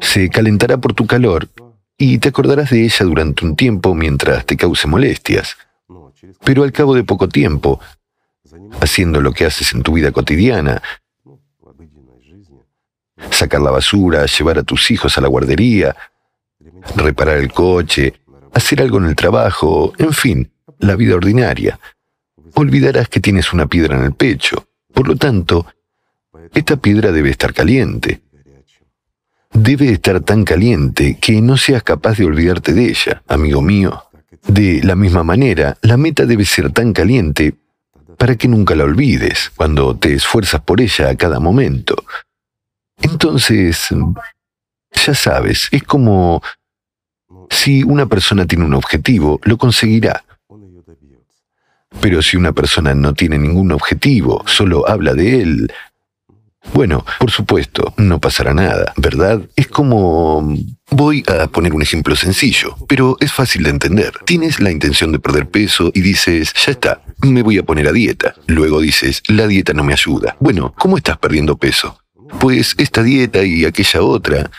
Se 0.00 0.28
calentará 0.28 0.78
por 0.78 0.94
tu 0.94 1.06
calor 1.06 1.48
y 1.96 2.18
te 2.18 2.30
acordarás 2.30 2.70
de 2.70 2.84
ella 2.84 3.04
durante 3.04 3.44
un 3.44 3.54
tiempo 3.54 3.94
mientras 3.94 4.44
te 4.46 4.56
cause 4.56 4.88
molestias. 4.88 5.56
Pero 6.44 6.64
al 6.64 6.72
cabo 6.72 6.94
de 6.94 7.04
poco 7.04 7.28
tiempo, 7.28 7.80
haciendo 8.80 9.20
lo 9.20 9.32
que 9.32 9.44
haces 9.44 9.72
en 9.74 9.82
tu 9.82 9.92
vida 9.92 10.10
cotidiana, 10.10 10.82
sacar 13.30 13.60
la 13.60 13.70
basura, 13.70 14.26
llevar 14.26 14.58
a 14.58 14.62
tus 14.62 14.90
hijos 14.90 15.16
a 15.18 15.20
la 15.20 15.28
guardería, 15.28 15.94
reparar 16.96 17.38
el 17.38 17.52
coche, 17.52 18.14
hacer 18.52 18.80
algo 18.80 18.98
en 18.98 19.06
el 19.06 19.16
trabajo, 19.16 19.92
en 19.98 20.12
fin, 20.12 20.50
la 20.78 20.96
vida 20.96 21.14
ordinaria, 21.14 21.78
olvidarás 22.54 23.08
que 23.08 23.20
tienes 23.20 23.52
una 23.52 23.66
piedra 23.66 23.96
en 23.96 24.04
el 24.04 24.14
pecho. 24.14 24.68
Por 24.92 25.08
lo 25.08 25.16
tanto, 25.16 25.66
esta 26.52 26.76
piedra 26.76 27.12
debe 27.12 27.30
estar 27.30 27.52
caliente. 27.52 28.20
Debe 29.52 29.90
estar 29.90 30.20
tan 30.20 30.44
caliente 30.44 31.18
que 31.20 31.40
no 31.40 31.56
seas 31.56 31.82
capaz 31.82 32.18
de 32.18 32.24
olvidarte 32.24 32.72
de 32.72 32.88
ella, 32.88 33.22
amigo 33.28 33.62
mío. 33.62 34.04
De 34.46 34.82
la 34.82 34.96
misma 34.96 35.22
manera, 35.22 35.78
la 35.82 35.96
meta 35.96 36.26
debe 36.26 36.44
ser 36.44 36.72
tan 36.72 36.92
caliente 36.92 37.54
para 38.18 38.36
que 38.36 38.48
nunca 38.48 38.74
la 38.74 38.84
olvides 38.84 39.52
cuando 39.54 39.96
te 39.96 40.14
esfuerzas 40.14 40.60
por 40.60 40.80
ella 40.80 41.10
a 41.10 41.16
cada 41.16 41.40
momento. 41.40 42.04
Entonces, 43.00 43.88
ya 44.92 45.14
sabes, 45.14 45.68
es 45.70 45.82
como 45.82 46.42
si 47.50 47.82
una 47.82 48.06
persona 48.06 48.46
tiene 48.46 48.64
un 48.64 48.74
objetivo, 48.74 49.40
lo 49.44 49.56
conseguirá. 49.56 50.24
Pero 52.00 52.22
si 52.22 52.36
una 52.36 52.52
persona 52.52 52.94
no 52.94 53.14
tiene 53.14 53.38
ningún 53.38 53.72
objetivo, 53.72 54.42
solo 54.46 54.88
habla 54.88 55.14
de 55.14 55.40
él, 55.40 55.72
Bueno, 56.72 57.04
por 57.18 57.30
supuesto, 57.30 57.92
no 57.98 58.20
pasará 58.20 58.54
nada, 58.54 58.92
¿verdad? 58.96 59.42
Es 59.54 59.68
como... 59.68 60.56
Voy 60.90 61.24
a 61.26 61.46
poner 61.48 61.74
un 61.74 61.82
ejemplo 61.82 62.14
sencillo, 62.14 62.76
pero 62.88 63.16
es 63.20 63.32
fácil 63.32 63.64
de 63.64 63.70
entender. 63.70 64.12
Tienes 64.26 64.60
la 64.60 64.70
intención 64.70 65.12
de 65.12 65.18
perder 65.18 65.48
peso 65.48 65.90
y 65.94 66.02
dices, 66.02 66.52
ya 66.64 66.72
está, 66.72 67.02
me 67.22 67.42
voy 67.42 67.58
a 67.58 67.64
poner 67.64 67.88
a 67.88 67.92
dieta. 67.92 68.34
Luego 68.46 68.80
dices, 68.80 69.22
la 69.28 69.46
dieta 69.46 69.72
no 69.72 69.82
me 69.82 69.92
ayuda. 69.92 70.36
Bueno, 70.40 70.74
¿cómo 70.78 70.96
estás 70.96 71.18
perdiendo 71.18 71.56
peso? 71.56 71.98
Pues 72.38 72.74
esta 72.78 73.02
dieta 73.02 73.42
y 73.44 73.64
aquella 73.64 74.02
otra. 74.02 74.50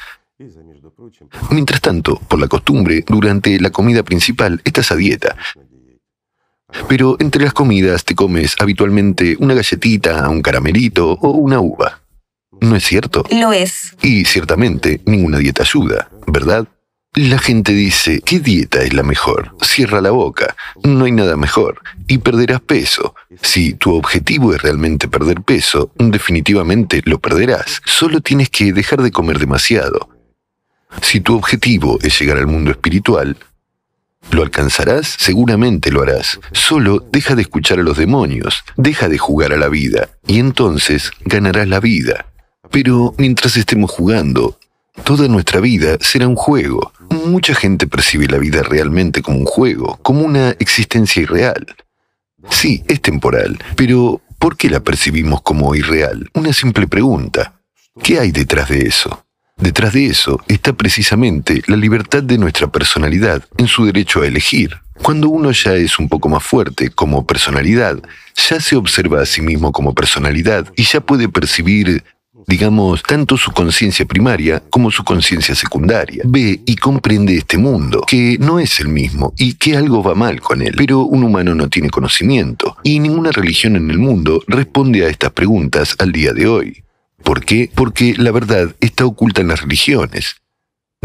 Mientras 1.52 1.80
tanto, 1.80 2.20
por 2.28 2.40
la 2.40 2.48
costumbre, 2.48 3.04
durante 3.08 3.60
la 3.60 3.70
comida 3.70 4.04
principal 4.04 4.62
estás 4.66 4.92
a 4.92 4.96
dieta. 4.96 5.36
Pero 6.88 7.18
entre 7.20 7.44
las 7.44 7.54
comidas 7.54 8.04
te 8.04 8.16
comes 8.16 8.56
habitualmente 8.60 9.36
una 9.40 9.54
galletita, 9.54 10.30
un 10.30 10.42
caramelito 10.42 11.12
o 11.12 11.30
una 11.32 11.60
uva. 11.60 12.02
¿No 12.62 12.76
es 12.76 12.84
cierto? 12.86 13.26
Lo 13.32 13.52
es. 13.52 13.96
Y 14.02 14.26
ciertamente 14.26 15.02
ninguna 15.06 15.38
dieta 15.40 15.64
ayuda, 15.64 16.10
¿verdad? 16.28 16.68
La 17.14 17.40
gente 17.40 17.72
dice, 17.72 18.22
¿qué 18.26 18.40
dieta 18.40 18.82
es 18.82 18.94
la 18.94 19.04
mejor? 19.04 19.56
Cierra 19.62 20.02
la 20.02 20.12
boca, 20.12 20.54
no 20.84 21.06
hay 21.06 21.14
nada 21.14 21.38
mejor, 21.38 21.82
y 22.08 22.18
perderás 22.18 22.60
peso. 22.60 23.16
Si 23.42 23.74
tu 23.74 23.96
objetivo 23.96 24.54
es 24.54 24.62
realmente 24.62 25.08
perder 25.08 25.42
peso, 25.42 25.92
definitivamente 25.96 27.02
lo 27.06 27.20
perderás. 27.20 27.82
Solo 27.86 28.20
tienes 28.20 28.50
que 28.50 28.74
dejar 28.74 29.02
de 29.02 29.12
comer 29.12 29.40
demasiado. 29.40 30.10
Si 31.02 31.22
tu 31.22 31.38
objetivo 31.38 32.00
es 32.02 32.20
llegar 32.20 32.38
al 32.38 32.48
mundo 32.48 32.72
espiritual, 32.72 33.38
¿Lo 34.32 34.44
alcanzarás? 34.44 35.16
Seguramente 35.18 35.92
lo 35.92 36.02
harás. 36.02 36.40
Solo 36.52 37.06
deja 37.12 37.36
de 37.36 37.44
escuchar 37.44 37.80
a 37.80 37.84
los 37.84 37.98
demonios, 37.98 38.64
deja 38.76 39.08
de 39.08 39.18
jugar 39.18 39.54
a 39.54 39.58
la 39.58 39.70
vida, 39.70 40.10
y 40.28 40.40
entonces 40.40 41.12
ganarás 41.24 41.68
la 41.68 41.80
vida. 41.80 42.26
Pero 42.72 43.14
mientras 43.18 43.56
estemos 43.58 43.92
jugando, 43.92 44.60
toda 45.04 45.28
nuestra 45.28 45.60
vida 45.60 45.98
será 46.02 46.28
un 46.28 46.36
juego. 46.36 46.92
Mucha 47.10 47.56
gente 47.56 47.88
percibe 47.88 48.28
la 48.28 48.38
vida 48.38 48.64
realmente 48.64 49.22
como 49.22 49.38
un 49.38 49.46
juego, 49.46 49.98
como 50.02 50.22
una 50.22 50.52
existencia 50.52 51.22
irreal. 51.22 51.66
Sí, 52.50 52.84
es 52.88 53.02
temporal, 53.02 53.58
pero 53.76 54.22
¿por 54.40 54.58
qué 54.58 54.70
la 54.70 54.82
percibimos 54.82 55.42
como 55.42 55.76
irreal? 55.76 56.30
Una 56.34 56.54
simple 56.54 56.88
pregunta. 56.88 57.54
¿Qué 58.04 58.20
hay 58.20 58.32
detrás 58.32 58.70
de 58.70 58.82
eso? 58.88 59.25
Detrás 59.58 59.94
de 59.94 60.08
eso 60.08 60.42
está 60.48 60.74
precisamente 60.74 61.62
la 61.68 61.78
libertad 61.78 62.22
de 62.22 62.38
nuestra 62.38 62.68
personalidad 62.68 63.44
en 63.58 63.68
su 63.68 63.86
derecho 63.86 64.22
a 64.22 64.28
elegir. 64.28 64.78
Cuando 65.02 65.30
uno 65.30 65.52
ya 65.52 65.76
es 65.76 65.98
un 65.98 66.10
poco 66.10 66.28
más 66.28 66.44
fuerte 66.44 66.90
como 66.90 67.26
personalidad, 67.26 67.98
ya 68.36 68.60
se 68.60 68.76
observa 68.76 69.22
a 69.22 69.26
sí 69.26 69.42
mismo 69.42 69.72
como 69.72 69.94
personalidad 69.94 70.72
y 70.76 70.84
ya 70.84 71.00
puede 71.00 71.30
percibir, 71.30 72.04
digamos, 72.48 73.02
tanto 73.04 73.38
su 73.38 73.52
conciencia 73.52 74.06
primaria 74.06 74.62
como 74.70 74.92
su 74.92 75.06
conciencia 75.06 75.56
secundaria. 75.56 76.24
Ve 76.26 76.60
y 76.66 76.76
comprende 76.76 77.36
este 77.36 77.58
mundo, 77.58 78.04
que 78.06 78.38
no 78.40 78.60
es 78.60 78.80
el 78.82 78.90
mismo 78.90 79.34
y 79.38 79.54
que 79.54 79.78
algo 79.78 80.04
va 80.04 80.16
mal 80.16 80.42
con 80.42 80.62
él. 80.62 80.74
Pero 80.78 81.02
un 81.02 81.24
humano 81.24 81.56
no 81.56 81.70
tiene 81.70 81.90
conocimiento 81.90 82.76
y 82.84 83.00
ninguna 83.00 83.32
religión 83.32 83.78
en 83.78 83.90
el 83.90 84.00
mundo 84.00 84.44
responde 84.48 85.06
a 85.06 85.10
estas 85.10 85.32
preguntas 85.32 85.96
al 85.98 86.12
día 86.12 86.34
de 86.34 86.46
hoy. 86.48 86.85
¿Por 87.26 87.44
qué? 87.44 87.72
Porque 87.74 88.14
la 88.18 88.32
verdad 88.32 88.76
está 88.80 89.04
oculta 89.04 89.42
en 89.42 89.48
las 89.48 89.64
religiones. 89.64 90.36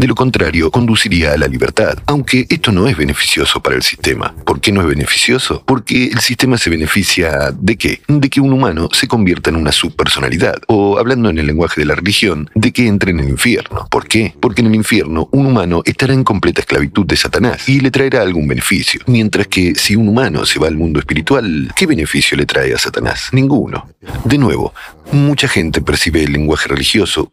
De 0.01 0.07
lo 0.07 0.15
contrario, 0.15 0.71
conduciría 0.71 1.33
a 1.33 1.37
la 1.37 1.47
libertad, 1.47 1.95
aunque 2.07 2.47
esto 2.49 2.71
no 2.71 2.87
es 2.87 2.97
beneficioso 2.97 3.61
para 3.61 3.75
el 3.75 3.83
sistema. 3.83 4.33
¿Por 4.47 4.59
qué 4.59 4.71
no 4.71 4.81
es 4.81 4.87
beneficioso? 4.87 5.61
Porque 5.63 6.07
el 6.07 6.19
sistema 6.21 6.57
se 6.57 6.71
beneficia 6.71 7.51
de 7.55 7.77
qué? 7.77 8.01
De 8.07 8.27
que 8.27 8.41
un 8.41 8.51
humano 8.51 8.89
se 8.91 9.07
convierta 9.07 9.51
en 9.51 9.57
una 9.57 9.71
subpersonalidad, 9.71 10.55
o 10.65 10.97
hablando 10.97 11.29
en 11.29 11.37
el 11.37 11.45
lenguaje 11.45 11.81
de 11.81 11.85
la 11.85 11.93
religión, 11.93 12.49
de 12.55 12.71
que 12.71 12.87
entre 12.87 13.11
en 13.11 13.19
el 13.19 13.29
infierno. 13.29 13.87
¿Por 13.91 14.07
qué? 14.07 14.33
Porque 14.39 14.61
en 14.61 14.69
el 14.69 14.75
infierno 14.75 15.29
un 15.33 15.45
humano 15.45 15.83
estará 15.85 16.15
en 16.15 16.23
completa 16.23 16.61
esclavitud 16.61 17.05
de 17.05 17.15
Satanás 17.15 17.69
y 17.69 17.79
le 17.79 17.91
traerá 17.91 18.23
algún 18.23 18.47
beneficio, 18.47 19.01
mientras 19.05 19.45
que 19.49 19.75
si 19.75 19.95
un 19.95 20.07
humano 20.07 20.47
se 20.47 20.57
va 20.57 20.67
al 20.67 20.77
mundo 20.77 20.99
espiritual, 20.99 21.71
¿qué 21.75 21.85
beneficio 21.85 22.35
le 22.35 22.47
trae 22.47 22.73
a 22.73 22.79
Satanás? 22.79 23.29
Ninguno. 23.33 23.87
De 24.23 24.39
nuevo, 24.39 24.73
mucha 25.11 25.47
gente 25.47 25.79
percibe 25.79 26.23
el 26.23 26.31
lenguaje 26.31 26.69
religioso 26.69 27.31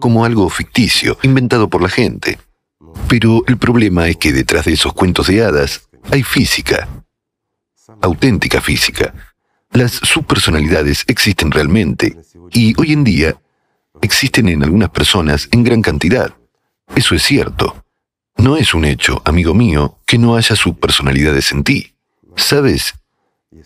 como 0.00 0.24
algo 0.24 0.48
ficticio, 0.48 1.18
inventado 1.22 1.68
por 1.68 1.82
la 1.82 1.88
gente. 1.88 2.38
Pero 3.08 3.44
el 3.46 3.58
problema 3.58 4.08
es 4.08 4.16
que 4.16 4.32
detrás 4.32 4.64
de 4.64 4.72
esos 4.72 4.92
cuentos 4.92 5.28
de 5.28 5.44
hadas 5.44 5.88
hay 6.10 6.22
física, 6.22 6.88
auténtica 8.00 8.60
física. 8.60 9.14
Las 9.70 9.92
subpersonalidades 9.92 11.04
existen 11.06 11.50
realmente 11.50 12.16
y 12.50 12.74
hoy 12.80 12.92
en 12.92 13.04
día 13.04 13.36
existen 14.02 14.48
en 14.48 14.64
algunas 14.64 14.90
personas 14.90 15.48
en 15.52 15.62
gran 15.62 15.82
cantidad. 15.82 16.34
Eso 16.96 17.14
es 17.14 17.22
cierto. 17.22 17.84
No 18.36 18.56
es 18.56 18.74
un 18.74 18.84
hecho, 18.84 19.22
amigo 19.24 19.54
mío, 19.54 19.98
que 20.06 20.18
no 20.18 20.34
haya 20.34 20.56
subpersonalidades 20.56 21.52
en 21.52 21.62
ti. 21.62 21.94
¿Sabes? 22.36 22.94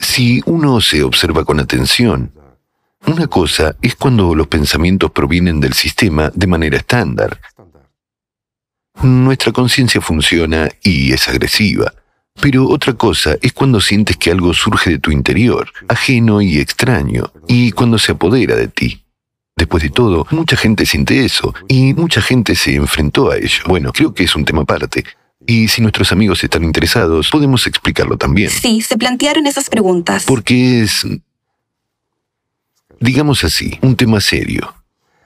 Si 0.01 0.43
uno 0.47 0.81
se 0.81 1.03
observa 1.03 1.45
con 1.45 1.61
atención, 1.61 2.33
una 3.07 3.27
cosa 3.27 3.77
es 3.83 3.95
cuando 3.97 4.35
los 4.35 4.47
pensamientos 4.47 5.11
provienen 5.11 5.61
del 5.61 5.75
sistema 5.75 6.31
de 6.35 6.47
manera 6.47 6.77
estándar. 6.79 7.41
Nuestra 9.03 9.53
conciencia 9.53 10.01
funciona 10.01 10.69
y 10.83 11.13
es 11.13 11.29
agresiva. 11.29 11.93
Pero 12.41 12.69
otra 12.69 12.95
cosa 12.95 13.37
es 13.43 13.53
cuando 13.53 13.81
sientes 13.81 14.17
que 14.17 14.31
algo 14.31 14.53
surge 14.55 14.91
de 14.91 14.99
tu 14.99 15.11
interior, 15.11 15.71
ajeno 15.89 16.43
y 16.43 16.59
extraño, 16.59 17.33
y 17.47 17.71
cuando 17.73 17.99
se 17.99 18.13
apodera 18.13 18.57
de 18.57 18.69
ti. 18.69 19.05
Después 19.57 19.85
de 19.85 19.91
todo, 19.91 20.27
mucha 20.31 20.57
gente 20.57 20.85
siente 20.85 21.25
eso, 21.25 21.55
y 21.69 21.95
mucha 21.95 22.21
gente 22.21 22.57
se 22.57 22.75
enfrentó 22.75 23.31
a 23.31 23.37
ello. 23.37 23.63
Bueno, 23.69 23.93
creo 23.93 24.13
que 24.13 24.25
es 24.25 24.35
un 24.35 24.45
tema 24.45 24.63
aparte. 24.63 25.05
Y 25.47 25.69
si 25.69 25.81
nuestros 25.81 26.11
amigos 26.11 26.43
están 26.43 26.65
interesados, 26.65 27.31
podemos 27.31 27.67
explicarlo 27.69 28.17
también. 28.17 28.51
Sí, 28.51 28.81
se 28.81 28.97
plantearon 28.97 29.47
esas 29.47 29.71
preguntas. 29.71 30.25
Porque 30.25 30.83
es 30.83 31.07
digamos 33.01 33.45
así, 33.45 33.79
un 33.83 33.97
tema 33.97 34.21
serio. 34.21 34.75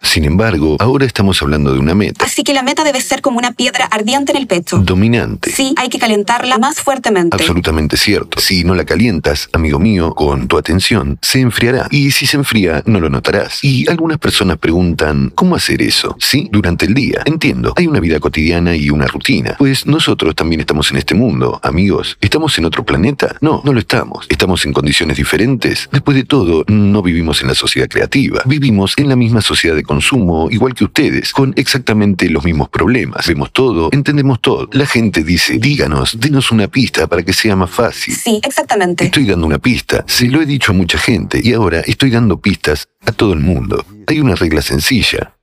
Sin 0.02 0.24
embargo, 0.24 0.76
ahora 0.78 1.06
estamos 1.06 1.42
hablando 1.42 1.72
de 1.72 1.78
una 1.78 1.94
meta. 1.94 2.24
Así 2.24 2.42
que 2.42 2.54
la 2.54 2.62
meta 2.62 2.84
debe 2.84 3.00
ser 3.00 3.20
como 3.20 3.38
una 3.38 3.52
piedra 3.52 3.86
ardiente 3.86 4.32
en 4.32 4.38
el 4.38 4.46
pecho. 4.46 4.78
Dominante. 4.78 5.50
Sí, 5.50 5.74
hay 5.76 5.88
que 5.88 5.98
calentarla 5.98 6.58
más 6.58 6.80
fuertemente. 6.80 7.36
Absolutamente 7.36 7.96
cierto. 7.96 8.40
Si 8.40 8.64
no 8.64 8.74
la 8.74 8.84
calientas, 8.84 9.48
amigo 9.52 9.78
mío, 9.78 10.14
con 10.14 10.48
tu 10.48 10.58
atención, 10.58 11.18
se 11.22 11.40
enfriará. 11.40 11.88
Y 11.90 12.10
si 12.10 12.26
se 12.26 12.36
enfría, 12.36 12.82
no 12.86 13.00
lo 13.00 13.10
notarás. 13.10 13.62
Y 13.62 13.88
algunas 13.88 14.18
personas 14.18 14.58
preguntan, 14.58 15.32
¿cómo 15.34 15.56
hacer 15.56 15.82
eso? 15.82 16.16
Sí, 16.18 16.48
durante 16.50 16.86
el 16.86 16.94
día. 16.94 17.22
Entiendo, 17.24 17.72
hay 17.76 17.86
una 17.86 18.00
vida 18.00 18.20
cotidiana 18.20 18.76
y 18.76 18.90
una 18.90 19.06
rutina. 19.06 19.56
Pues 19.58 19.86
nosotros 19.86 20.34
también 20.34 20.60
estamos 20.60 20.90
en 20.90 20.98
este 20.98 21.14
mundo, 21.14 21.60
amigos. 21.62 22.16
¿Estamos 22.20 22.56
en 22.58 22.64
otro 22.64 22.84
planeta? 22.84 23.36
No, 23.40 23.62
no 23.64 23.72
lo 23.72 23.80
estamos. 23.80 24.26
¿Estamos 24.28 24.64
en 24.64 24.72
condiciones 24.72 25.16
diferentes? 25.16 25.88
Después 25.92 26.16
de 26.16 26.24
todo, 26.24 26.64
no 26.68 27.02
vivimos 27.02 27.42
en 27.42 27.48
la 27.48 27.54
sociedad 27.54 27.88
creativa. 27.88 28.42
Vivimos 28.44 28.94
en 28.96 29.08
la 29.08 29.16
misma 29.16 29.40
sociedad 29.40 29.76
de 29.76 29.82
consumo, 29.88 30.48
igual 30.52 30.74
que 30.74 30.84
ustedes, 30.84 31.32
con 31.32 31.52
exactamente 31.56 32.30
los 32.30 32.44
mismos 32.44 32.68
problemas. 32.68 33.26
Vemos 33.26 33.52
todo, 33.52 33.88
entendemos 33.90 34.40
todo. 34.40 34.68
La 34.70 34.86
gente 34.86 35.24
dice, 35.24 35.58
díganos, 35.58 36.20
denos 36.20 36.52
una 36.52 36.68
pista 36.68 37.08
para 37.08 37.24
que 37.24 37.32
sea 37.32 37.56
más 37.56 37.70
fácil. 37.70 38.14
Sí, 38.14 38.40
exactamente. 38.44 39.04
Estoy 39.04 39.26
dando 39.26 39.46
una 39.46 39.58
pista. 39.58 40.04
Se 40.06 40.26
lo 40.26 40.40
he 40.40 40.46
dicho 40.46 40.70
a 40.70 40.74
mucha 40.76 40.98
gente 40.98 41.40
y 41.42 41.52
ahora 41.52 41.80
estoy 41.80 42.10
dando 42.10 42.40
pistas 42.40 42.88
a 43.04 43.10
todo 43.10 43.32
el 43.32 43.40
mundo. 43.40 43.84
Hay 44.06 44.20
una 44.20 44.36
regla 44.36 44.62
sencilla. 44.62 45.34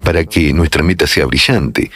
Para 0.00 0.24
que 0.24 0.52
nuestra 0.52 0.84
meta 0.84 1.08
sea 1.08 1.26
brillante, 1.26 1.90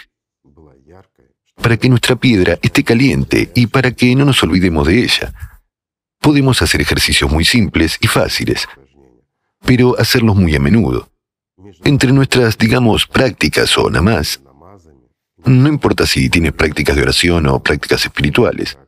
para 1.62 1.76
que 1.76 1.88
nuestra 1.88 2.16
piedra 2.16 2.58
esté 2.60 2.82
caliente 2.82 3.50
y 3.54 3.68
para 3.68 3.92
que 3.92 4.14
no 4.16 4.24
nos 4.24 4.42
olvidemos 4.42 4.88
de 4.88 5.04
ella. 5.04 5.32
Podemos 6.20 6.60
hacer 6.62 6.80
ejercicios 6.80 7.30
muy 7.30 7.44
simples 7.44 7.98
y 8.00 8.08
fáciles, 8.08 8.66
pero 9.64 9.98
hacerlos 9.98 10.36
muy 10.36 10.54
a 10.56 10.60
menudo. 10.60 11.11
Entre 11.84 12.12
nuestras, 12.12 12.58
digamos, 12.58 13.06
prácticas 13.06 13.76
o 13.78 13.88
nada 13.90 14.02
más, 14.02 14.40
no 15.44 15.68
importa 15.68 16.06
si 16.06 16.30
tienes 16.30 16.52
prácticas 16.52 16.96
de 16.96 17.02
oración 17.02 17.46
o 17.46 17.62
prácticas 17.62 18.04
espirituales. 18.04 18.78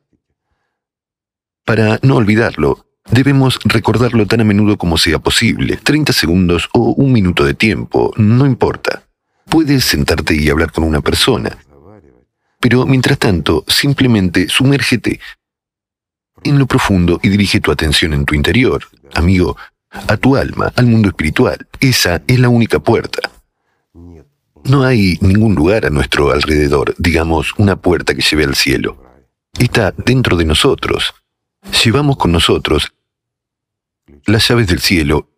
Para 1.65 1.99
no 2.03 2.17
olvidarlo, 2.17 2.87
debemos 3.11 3.59
recordarlo 3.65 4.27
tan 4.27 4.41
a 4.41 4.45
menudo 4.45 4.77
como 4.77 4.99
sea 4.99 5.19
posible, 5.19 5.77
30 5.77 6.13
segundos 6.13 6.69
o 6.73 6.91
un 6.91 7.13
minuto 7.13 7.45
de 7.45 7.55
tiempo, 7.55 8.13
no 8.17 8.47
importa. 8.47 9.03
Puedes 9.47 9.85
sentarte 9.85 10.35
y 10.35 10.49
hablar 10.49 10.73
con 10.73 10.85
una 10.85 11.01
persona, 11.01 11.59
pero 12.61 12.87
mientras 12.87 13.19
tanto, 13.19 13.65
simplemente 13.69 14.49
sumérgete 14.49 15.21
en 16.45 16.59
lo 16.59 16.67
profundo 16.67 17.21
y 17.23 17.29
dirige 17.29 17.61
tu 17.61 17.71
atención 17.71 18.15
en 18.15 18.25
tu 18.25 18.35
interior. 18.35 18.85
Amigo, 19.15 19.57
a 20.09 20.17
tu 20.17 20.37
alma, 20.37 20.73
al 20.77 20.87
mundo 20.87 21.09
espiritual. 21.09 21.67
Esa 21.81 22.23
es 22.27 22.39
la 22.39 22.49
única 22.49 22.79
puerta. 22.79 23.31
No 24.65 24.83
hay 24.83 25.19
ningún 25.21 25.55
lugar 25.55 25.87
a 25.87 25.91
nuestro 25.91 26.33
alrededor, 26.33 26.95
digamos, 26.99 27.53
una 27.59 27.77
puerta 27.77 28.15
que 28.15 28.23
lleve 28.23 28.45
al 28.45 28.55
cielo. 28.55 29.03
Está 29.59 29.93
dentro 29.93 30.37
de 30.37 30.45
nosotros. 30.45 31.15
Llevamos 31.85 32.17
con 32.17 32.33
nosotros 32.33 32.93
las 34.27 34.49
llaves 34.49 34.67
del 34.67 34.81
cielo 34.81 35.29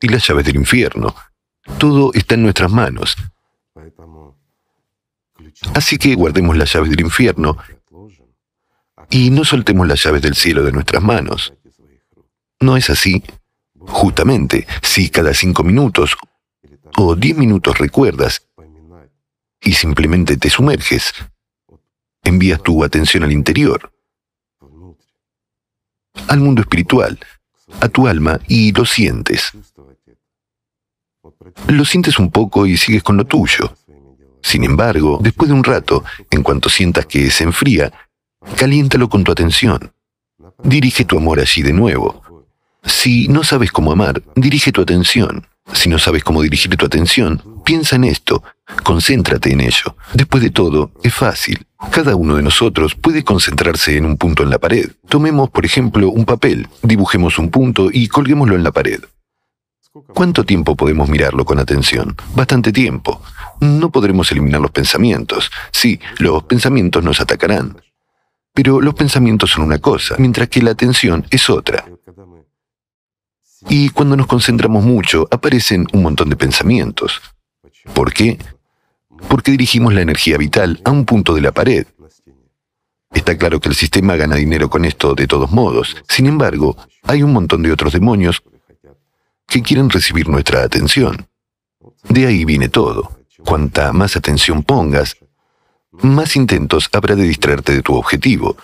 y 0.00 0.08
las 0.08 0.26
llaves 0.26 0.44
del 0.44 0.56
infierno. 0.56 1.14
Todo 1.78 2.12
está 2.14 2.34
en 2.34 2.42
nuestras 2.42 2.70
manos. 2.70 3.16
Así 5.74 5.98
que 5.98 6.14
guardemos 6.14 6.56
las 6.56 6.72
llaves 6.72 6.90
del 6.90 7.00
infierno 7.00 7.58
y 9.10 9.30
no 9.30 9.44
soltemos 9.44 9.86
las 9.88 10.02
llaves 10.02 10.22
del 10.22 10.34
cielo 10.34 10.62
de 10.62 10.72
nuestras 10.72 11.02
manos. 11.02 11.52
¿No 12.60 12.76
es 12.76 12.90
así? 12.90 13.22
Justamente, 13.80 14.66
si 14.82 15.08
cada 15.08 15.32
cinco 15.34 15.62
minutos 15.62 16.16
o 16.96 17.14
diez 17.14 17.36
minutos 17.36 17.78
recuerdas 17.78 18.46
y 19.60 19.72
simplemente 19.72 20.36
te 20.36 20.50
sumerges, 20.50 21.12
envías 22.22 22.62
tu 22.62 22.84
atención 22.84 23.24
al 23.24 23.32
interior, 23.32 23.92
al 26.28 26.40
mundo 26.40 26.62
espiritual, 26.62 27.18
a 27.80 27.88
tu 27.88 28.06
alma 28.06 28.40
y 28.48 28.72
lo 28.72 28.84
sientes. 28.84 29.52
Lo 31.68 31.84
sientes 31.84 32.18
un 32.18 32.30
poco 32.30 32.66
y 32.66 32.76
sigues 32.76 33.02
con 33.02 33.16
lo 33.16 33.24
tuyo. 33.24 33.74
Sin 34.42 34.64
embargo, 34.64 35.18
después 35.20 35.48
de 35.48 35.54
un 35.54 35.64
rato, 35.64 36.04
en 36.30 36.42
cuanto 36.42 36.68
sientas 36.68 37.06
que 37.06 37.30
se 37.30 37.44
enfría, 37.44 37.92
caliéntalo 38.56 39.08
con 39.08 39.24
tu 39.24 39.32
atención. 39.32 39.92
Dirige 40.62 41.04
tu 41.04 41.16
amor 41.16 41.40
allí 41.40 41.62
de 41.62 41.72
nuevo. 41.72 42.22
Si 42.88 43.28
no 43.28 43.44
sabes 43.44 43.70
cómo 43.70 43.92
amar, 43.92 44.22
dirige 44.34 44.72
tu 44.72 44.80
atención. 44.80 45.46
Si 45.74 45.88
no 45.88 45.98
sabes 45.98 46.24
cómo 46.24 46.42
dirigir 46.42 46.74
tu 46.76 46.86
atención, 46.86 47.42
piensa 47.64 47.96
en 47.96 48.04
esto, 48.04 48.42
concéntrate 48.82 49.52
en 49.52 49.60
ello. 49.60 49.94
Después 50.14 50.42
de 50.42 50.50
todo, 50.50 50.90
es 51.02 51.14
fácil. 51.14 51.66
Cada 51.90 52.16
uno 52.16 52.36
de 52.36 52.42
nosotros 52.42 52.94
puede 52.94 53.22
concentrarse 53.22 53.96
en 53.96 54.06
un 54.06 54.16
punto 54.16 54.42
en 54.42 54.50
la 54.50 54.58
pared. 54.58 54.90
Tomemos, 55.08 55.50
por 55.50 55.66
ejemplo, 55.66 56.08
un 56.08 56.24
papel, 56.24 56.66
dibujemos 56.82 57.38
un 57.38 57.50
punto 57.50 57.90
y 57.92 58.08
colguémoslo 58.08 58.56
en 58.56 58.64
la 58.64 58.72
pared. 58.72 59.00
¿Cuánto 60.14 60.44
tiempo 60.44 60.74
podemos 60.74 61.08
mirarlo 61.08 61.44
con 61.44 61.58
atención? 61.58 62.16
Bastante 62.34 62.72
tiempo. 62.72 63.22
No 63.60 63.90
podremos 63.90 64.32
eliminar 64.32 64.60
los 64.60 64.70
pensamientos. 64.70 65.50
Sí, 65.72 66.00
los 66.18 66.44
pensamientos 66.44 67.04
nos 67.04 67.20
atacarán. 67.20 67.80
Pero 68.54 68.80
los 68.80 68.94
pensamientos 68.94 69.50
son 69.50 69.64
una 69.64 69.78
cosa, 69.78 70.16
mientras 70.18 70.48
que 70.48 70.62
la 70.62 70.70
atención 70.70 71.26
es 71.30 71.50
otra. 71.50 71.84
Y 73.68 73.90
cuando 73.90 74.16
nos 74.16 74.26
concentramos 74.26 74.84
mucho, 74.84 75.26
aparecen 75.30 75.86
un 75.92 76.02
montón 76.02 76.30
de 76.30 76.36
pensamientos. 76.36 77.20
¿Por 77.92 78.12
qué? 78.12 78.38
Porque 79.28 79.50
dirigimos 79.50 79.92
la 79.94 80.02
energía 80.02 80.36
vital 80.36 80.80
a 80.84 80.90
un 80.90 81.04
punto 81.04 81.34
de 81.34 81.40
la 81.40 81.52
pared. 81.52 81.86
Está 83.12 83.36
claro 83.36 83.60
que 83.60 83.68
el 83.68 83.74
sistema 83.74 84.16
gana 84.16 84.36
dinero 84.36 84.68
con 84.68 84.84
esto 84.84 85.14
de 85.14 85.26
todos 85.26 85.50
modos. 85.50 85.96
Sin 86.08 86.26
embargo, 86.26 86.76
hay 87.02 87.22
un 87.22 87.32
montón 87.32 87.62
de 87.62 87.72
otros 87.72 87.92
demonios 87.92 88.42
que 89.46 89.62
quieren 89.62 89.90
recibir 89.90 90.28
nuestra 90.28 90.62
atención. 90.62 91.26
De 92.08 92.26
ahí 92.26 92.44
viene 92.44 92.68
todo. 92.68 93.18
Cuanta 93.44 93.92
más 93.92 94.16
atención 94.16 94.62
pongas, 94.62 95.16
más 95.92 96.36
intentos 96.36 96.88
habrá 96.92 97.16
de 97.16 97.24
distraerte 97.24 97.74
de 97.74 97.82
tu 97.82 97.94
objetivo. 97.94 98.56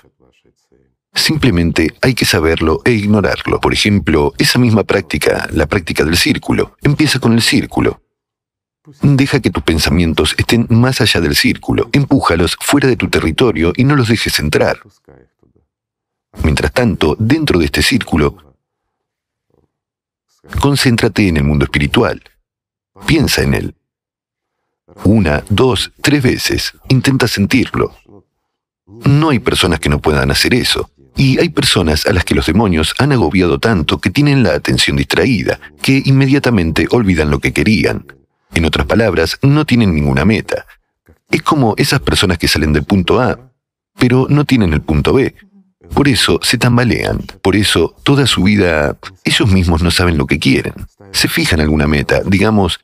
Simplemente 1.15 1.95
hay 2.03 2.15
que 2.15 2.25
saberlo 2.25 2.81
e 2.85 2.93
ignorarlo. 2.93 3.61
Por 3.61 3.73
ejemplo, 3.73 4.35
esa 4.37 4.59
misma 4.59 4.83
práctica, 4.83 5.49
la 5.53 5.67
práctica 5.67 6.05
del 6.05 6.17
círculo, 6.17 6.77
empieza 6.83 7.21
con 7.21 7.33
el 7.33 7.43
círculo. 7.43 8.03
Deja 9.01 9.41
que 9.41 9.51
tus 9.51 9.63
pensamientos 9.63 10.35
estén 10.37 10.67
más 10.69 11.01
allá 11.01 11.21
del 11.21 11.37
círculo, 11.37 11.89
empújalos 11.93 12.57
fuera 12.61 12.89
de 12.89 12.97
tu 12.97 13.09
territorio 13.09 13.73
y 13.77 13.85
no 13.85 13.97
los 13.97 14.09
dejes 14.09 14.39
entrar. 14.41 14.81
Mientras 16.43 16.73
tanto, 16.73 17.17
dentro 17.19 17.59
de 17.59 17.67
este 17.67 17.83
círculo, 17.83 18.37
concéntrate 20.61 21.29
en 21.29 21.39
el 21.39 21.45
mundo 21.45 21.65
espiritual. 21.65 22.23
Piensa 23.07 23.43
en 23.43 23.55
él. 23.55 23.75
Una, 25.05 25.43
dos, 25.49 25.93
tres 26.03 26.23
veces. 26.23 26.73
Intenta 26.89 27.27
sentirlo. 27.27 27.97
No 28.87 29.31
hay 29.31 29.39
personas 29.39 29.81
que 29.81 29.89
no 29.89 30.01
puedan 30.01 30.31
hacer 30.31 30.55
eso. 30.55 30.91
Y 31.17 31.39
hay 31.39 31.49
personas 31.49 32.07
a 32.07 32.13
las 32.13 32.25
que 32.25 32.35
los 32.35 32.47
demonios 32.47 32.95
han 32.99 33.13
agobiado 33.13 33.59
tanto 33.59 33.99
que 33.99 34.11
tienen 34.11 34.43
la 34.43 34.55
atención 34.55 34.97
distraída, 34.97 35.61
que 35.81 36.03
inmediatamente 36.05 36.89
olvidan 36.91 37.31
lo 37.31 37.39
que 37.39 37.53
querían. 37.53 38.07
En 38.55 38.65
otras 38.65 38.87
palabras, 38.87 39.39
no 39.43 39.65
tienen 39.65 39.95
ninguna 39.95 40.25
meta. 40.25 40.67
Es 41.31 41.43
como 41.43 41.75
esas 41.77 42.01
personas 42.01 42.39
que 42.39 42.49
salen 42.49 42.73
del 42.73 42.85
punto 42.85 43.21
A, 43.21 43.39
pero 43.99 44.27
no 44.29 44.45
tienen 44.45 44.73
el 44.73 44.81
punto 44.81 45.13
B. 45.13 45.35
Por 45.93 46.09
eso 46.09 46.41
se 46.43 46.59
tambalean, 46.59 47.19
por 47.43 47.57
eso 47.57 47.95
toda 48.03 48.27
su 48.27 48.43
vida 48.43 48.97
ellos 49.23 49.51
mismos 49.51 49.83
no 49.83 49.91
saben 49.91 50.17
lo 50.17 50.27
que 50.27 50.39
quieren. 50.39 50.75
Se 51.13 51.29
fijan 51.29 51.61
alguna 51.61 51.87
meta, 51.87 52.23
digamos, 52.25 52.81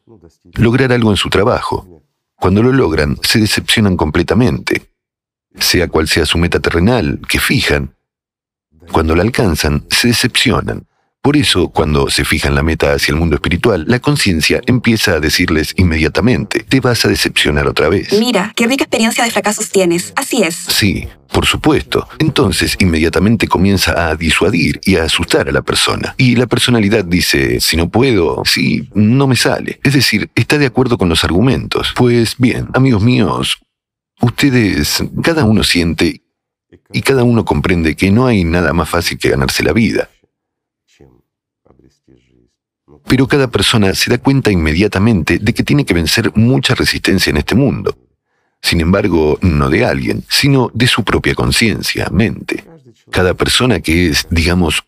lograr 0.55 0.93
algo 0.93 1.11
en 1.11 1.17
su 1.17 1.31
trabajo. 1.31 2.03
Cuando 2.37 2.63
lo 2.63 2.73
logran, 2.73 3.19
se 3.23 3.41
decepcionan 3.41 3.97
completamente. 3.97 4.91
Sea 5.59 5.89
cual 5.89 6.09
sea 6.09 6.27
su 6.27 6.39
meta 6.39 6.61
terrenal, 6.61 7.21
que 7.29 7.41
fijan, 7.41 7.95
cuando 8.91 9.15
la 9.15 9.23
alcanzan, 9.23 9.85
se 9.91 10.09
decepcionan. 10.09 10.87
Por 11.23 11.37
eso, 11.37 11.69
cuando 11.69 12.09
se 12.09 12.25
fijan 12.25 12.55
la 12.55 12.63
meta 12.63 12.95
hacia 12.95 13.13
el 13.13 13.19
mundo 13.19 13.35
espiritual, 13.35 13.85
la 13.87 13.99
conciencia 13.99 14.63
empieza 14.67 15.13
a 15.13 15.21
decirles 15.21 15.75
inmediatamente, 15.77 16.61
te 16.61 16.81
vas 16.81 17.05
a 17.05 17.09
decepcionar 17.09 17.67
otra 17.67 17.91
vez. 17.91 18.11
Mira, 18.19 18.55
qué 18.57 18.67
rica 18.67 18.85
experiencia 18.85 19.23
de 19.25 19.31
fracasos 19.31 19.69
tienes. 19.69 20.15
Así 20.17 20.43
es. 20.43 20.55
Sí, 20.55 21.09
por 21.31 21.45
supuesto. 21.45 22.09
Entonces, 22.21 22.75
inmediatamente 22.79 23.49
comienza 23.49 24.09
a 24.09 24.17
disuadir 24.17 24.81
y 24.83 24.97
a 24.97 25.05
asustar 25.05 25.47
a 25.47 25.53
la 25.53 25.61
persona. 25.61 26.15
Y 26.17 26.37
la 26.37 26.47
personalidad 26.47 27.05
dice, 27.05 27.61
si 27.61 27.77
no 27.77 27.91
puedo, 27.91 28.43
sí, 28.47 28.89
no 28.95 29.27
me 29.27 29.37
sale. 29.37 29.79
Es 29.85 29.93
decir, 29.93 30.31
está 30.35 30.57
de 30.57 30.67
acuerdo 30.67 30.97
con 30.97 31.11
los 31.11 31.23
argumentos. 31.23 31.93
Pues 31.97 32.37
bien, 32.39 32.69
amigos 32.73 33.03
míos, 33.03 33.59
ustedes, 34.23 35.05
cada 35.23 35.45
uno 35.45 35.65
siente 35.65 36.23
y 36.93 37.03
cada 37.03 37.25
uno 37.25 37.45
comprende 37.45 37.97
que 37.97 38.11
no 38.11 38.27
hay 38.27 38.45
nada 38.45 38.73
más 38.73 38.89
fácil 38.89 39.19
que 39.19 39.31
ganarse 39.31 39.63
la 39.63 39.73
vida. 39.73 40.09
Pero 43.07 43.27
cada 43.27 43.49
persona 43.49 43.95
se 43.95 44.11
da 44.11 44.19
cuenta 44.19 44.51
inmediatamente 44.51 45.39
de 45.39 45.53
que 45.53 45.65
tiene 45.65 45.85
que 45.85 45.95
vencer 45.95 46.33
mucha 46.37 46.75
resistencia 46.75 47.31
en 47.31 47.39
este 47.39 47.55
mundo. 47.55 47.97
Sin 48.63 48.81
embargo, 48.81 49.39
no 49.41 49.71
de 49.71 49.85
alguien, 49.85 50.25
sino 50.29 50.71
de 50.75 50.87
su 50.87 51.03
propia 51.03 51.35
conciencia, 51.35 52.09
mente. 52.11 52.65
Cada 53.11 53.35
persona 53.35 53.81
que 53.81 54.11
es, 54.11 54.27
digamos, 54.31 54.85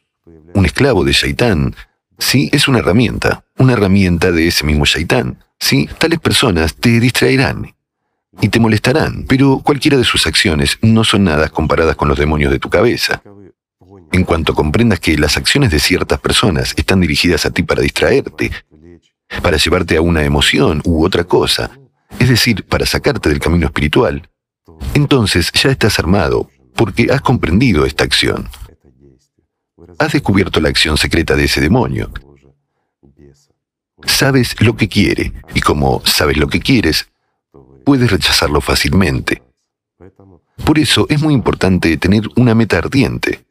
un 0.54 0.66
esclavo 0.66 1.04
de 1.04 1.12
Shaitán, 1.12 1.74
sí, 2.18 2.50
es 2.52 2.68
una 2.68 2.80
herramienta, 2.80 3.44
una 3.56 3.72
herramienta 3.72 4.30
de 4.30 4.48
ese 4.48 4.64
mismo 4.64 4.84
Shaitán. 4.84 5.38
Sí, 5.58 5.88
tales 5.98 6.20
personas 6.20 6.74
te 6.74 7.00
distraerán 7.00 7.74
y 8.40 8.48
te 8.48 8.58
molestarán, 8.60 9.24
pero 9.28 9.60
cualquiera 9.62 9.96
de 9.96 10.04
sus 10.04 10.26
acciones 10.26 10.78
no 10.80 11.04
son 11.04 11.24
nada 11.24 11.48
comparadas 11.48 11.96
con 11.96 12.08
los 12.08 12.18
demonios 12.18 12.50
de 12.50 12.58
tu 12.58 12.70
cabeza. 12.70 13.22
En 14.10 14.24
cuanto 14.24 14.54
comprendas 14.54 15.00
que 15.00 15.16
las 15.16 15.36
acciones 15.36 15.70
de 15.70 15.80
ciertas 15.80 16.20
personas 16.20 16.74
están 16.76 17.00
dirigidas 17.00 17.46
a 17.46 17.50
ti 17.50 17.62
para 17.62 17.82
distraerte, 17.82 18.50
para 19.42 19.56
llevarte 19.56 19.96
a 19.96 20.02
una 20.02 20.24
emoción 20.24 20.82
u 20.84 21.04
otra 21.04 21.24
cosa, 21.24 21.70
es 22.18 22.28
decir, 22.28 22.64
para 22.64 22.86
sacarte 22.86 23.28
del 23.28 23.40
camino 23.40 23.66
espiritual, 23.66 24.28
entonces 24.94 25.50
ya 25.52 25.70
estás 25.70 25.98
armado 25.98 26.50
porque 26.74 27.08
has 27.10 27.20
comprendido 27.20 27.86
esta 27.86 28.04
acción. 28.04 28.48
Has 29.98 30.12
descubierto 30.12 30.60
la 30.60 30.68
acción 30.68 30.96
secreta 30.96 31.36
de 31.36 31.44
ese 31.44 31.60
demonio. 31.60 32.10
Sabes 34.04 34.60
lo 34.60 34.76
que 34.76 34.88
quiere 34.88 35.32
y 35.54 35.60
como 35.60 36.02
sabes 36.04 36.36
lo 36.36 36.48
que 36.48 36.60
quieres, 36.60 37.11
puedes 37.84 38.10
rechazarlo 38.10 38.60
fácilmente. 38.60 39.42
Por 40.64 40.78
eso 40.78 41.06
es 41.08 41.22
muy 41.22 41.34
importante 41.34 41.96
tener 41.96 42.22
una 42.36 42.54
meta 42.54 42.78
ardiente, 42.78 43.44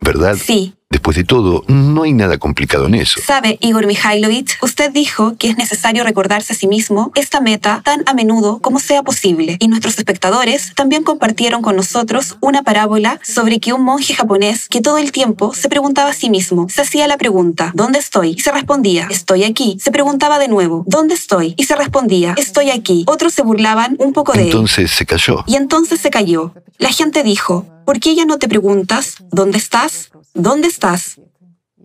¿verdad? 0.00 0.36
Sí. 0.36 0.74
Después 0.88 1.16
de 1.16 1.24
todo, 1.24 1.64
no 1.66 2.04
hay 2.04 2.12
nada 2.12 2.38
complicado 2.38 2.86
en 2.86 2.94
eso. 2.94 3.20
Sabe, 3.20 3.58
Igor 3.60 3.86
Mikhailovich, 3.86 4.56
usted 4.62 4.92
dijo 4.92 5.34
que 5.36 5.48
es 5.48 5.56
necesario 5.56 6.04
recordarse 6.04 6.52
a 6.52 6.56
sí 6.56 6.68
mismo 6.68 7.10
esta 7.16 7.40
meta 7.40 7.82
tan 7.84 8.04
a 8.06 8.14
menudo 8.14 8.60
como 8.60 8.78
sea 8.78 9.02
posible. 9.02 9.56
Y 9.58 9.66
nuestros 9.66 9.98
espectadores 9.98 10.72
también 10.76 11.02
compartieron 11.02 11.60
con 11.60 11.74
nosotros 11.74 12.38
una 12.40 12.62
parábola 12.62 13.18
sobre 13.24 13.58
que 13.58 13.72
un 13.72 13.82
monje 13.82 14.14
japonés 14.14 14.68
que 14.68 14.80
todo 14.80 14.98
el 14.98 15.10
tiempo 15.10 15.52
se 15.54 15.68
preguntaba 15.68 16.10
a 16.10 16.14
sí 16.14 16.30
mismo, 16.30 16.68
se 16.68 16.82
hacía 16.82 17.08
la 17.08 17.18
pregunta, 17.18 17.72
¿dónde 17.74 17.98
estoy? 17.98 18.34
Y 18.38 18.40
se 18.40 18.52
respondía, 18.52 19.08
estoy 19.10 19.42
aquí. 19.42 19.78
Se 19.80 19.90
preguntaba 19.90 20.38
de 20.38 20.46
nuevo, 20.46 20.84
¿dónde 20.86 21.14
estoy? 21.14 21.54
Y 21.56 21.64
se 21.64 21.74
respondía, 21.74 22.34
estoy 22.38 22.70
aquí. 22.70 23.04
Otros 23.08 23.34
se 23.34 23.42
burlaban 23.42 23.96
un 23.98 24.12
poco 24.12 24.34
de 24.34 24.42
él. 24.42 24.46
Entonces 24.46 24.92
se 24.92 25.04
cayó. 25.04 25.42
Y 25.48 25.56
entonces 25.56 26.00
se 26.00 26.10
cayó. 26.10 26.54
La 26.78 26.90
gente 26.90 27.24
dijo, 27.24 27.66
¿por 27.86 28.00
qué 28.00 28.14
ya 28.14 28.26
no 28.26 28.38
te 28.38 28.48
preguntas, 28.48 29.16
¿dónde 29.30 29.56
estás? 29.56 30.10
¿dónde 30.36 30.68
estás? 30.68 31.20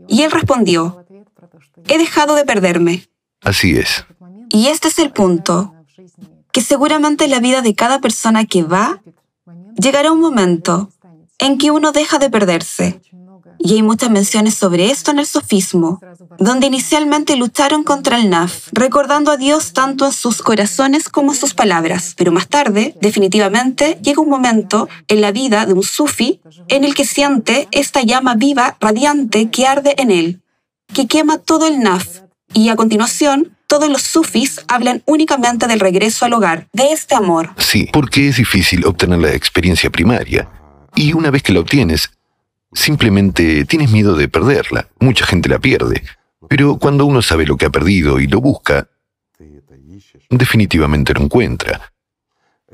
Y 0.08 0.24
él 0.24 0.32
respondió, 0.32 1.06
he 1.88 1.98
dejado 1.98 2.36
de 2.36 2.46
perderme. 2.46 3.08
Así 3.42 3.78
es. 3.78 4.06
Y 4.50 4.68
este 4.68 4.90
es 4.90 5.00
el 5.00 5.12
punto, 5.12 5.74
que 6.52 6.62
seguramente 6.62 7.26
en 7.26 7.32
la 7.32 7.40
vida 7.40 7.62
de 7.62 7.74
cada 7.74 8.02
persona 8.02 8.46
que 8.46 8.64
va, 8.64 9.02
llegará 9.82 10.12
un 10.12 10.20
momento 10.20 10.90
en 11.40 11.58
que 11.58 11.72
uno 11.72 11.92
deja 11.92 12.20
de 12.20 12.30
perderse 12.30 13.02
Y 13.64 13.76
hay 13.76 13.84
muchas 13.84 14.10
menciones 14.10 14.56
sobre 14.56 14.90
esto 14.90 15.12
en 15.12 15.20
el 15.20 15.28
sofismo, 15.28 16.02
donde 16.40 16.68
inicialmente 16.68 17.36
lucharon 17.36 17.84
contra 17.84 18.18
el 18.18 18.30
naf, 18.30 18.70
recordando 18.72 19.32
a 19.32 19.38
Dios 19.38 19.74
tanto 19.74 20.08
en 20.08 20.12
sus 20.12 20.42
corazones 20.42 21.10
como 21.10 21.32
en 21.32 21.38
sus 21.38 21.54
palabras. 21.54 22.16
Pero 22.18 22.32
más 22.32 22.48
tarde, 22.48 22.96
definitivamente, 23.02 24.00
llega 24.02 24.22
un 24.22 24.30
momento 24.30 24.90
en 25.08 25.22
la 25.22 25.32
vida 25.32 25.66
de 25.68 25.74
un 25.74 25.84
sufi 25.84 26.42
en 26.70 26.84
el 26.84 26.96
que 26.96 27.06
siente 27.06 27.68
esta 27.72 28.02
llama 28.02 28.36
viva, 28.36 28.78
radiante, 28.80 29.52
que 29.52 29.68
arde 29.68 29.94
en 29.98 30.10
él, 30.10 30.42
que 30.94 31.06
quema 31.06 31.38
todo 31.38 31.68
el 31.68 31.80
naf. 31.80 32.22
Y 32.54 32.70
a 32.70 32.76
continuación, 32.76 33.58
todos 33.68 33.90
los 33.90 34.02
sufis 34.02 34.60
hablan 34.68 35.04
únicamente 35.06 35.68
del 35.68 35.80
regreso 35.80 36.26
al 36.26 36.34
hogar, 36.34 36.68
de 36.74 36.92
este 36.92 37.16
amor. 37.16 37.52
Sí, 37.58 37.88
porque 37.94 38.28
es 38.28 38.38
difícil 38.38 38.86
obtener 38.86 39.20
la 39.20 39.34
experiencia 39.34 39.90
primaria. 39.90 40.50
Y 40.96 41.14
una 41.14 41.32
vez 41.32 41.44
que 41.44 41.54
la 41.54 41.62
obtienes, 41.62 42.10
Simplemente 42.74 43.66
tienes 43.66 43.92
miedo 43.92 44.16
de 44.16 44.28
perderla. 44.28 44.88
Mucha 45.00 45.26
gente 45.26 45.50
la 45.50 45.60
pierde. 45.60 46.04
Pero 46.48 46.78
cuando 46.78 47.06
uno 47.06 47.22
sabe 47.22 47.46
lo 47.46 47.58
que 47.58 47.66
ha 47.66 47.70
perdido 47.70 48.20
y 48.20 48.28
lo 48.28 48.42
busca, 48.42 48.90
definitivamente 50.30 51.14
lo 51.14 51.22
encuentra. 51.22 51.94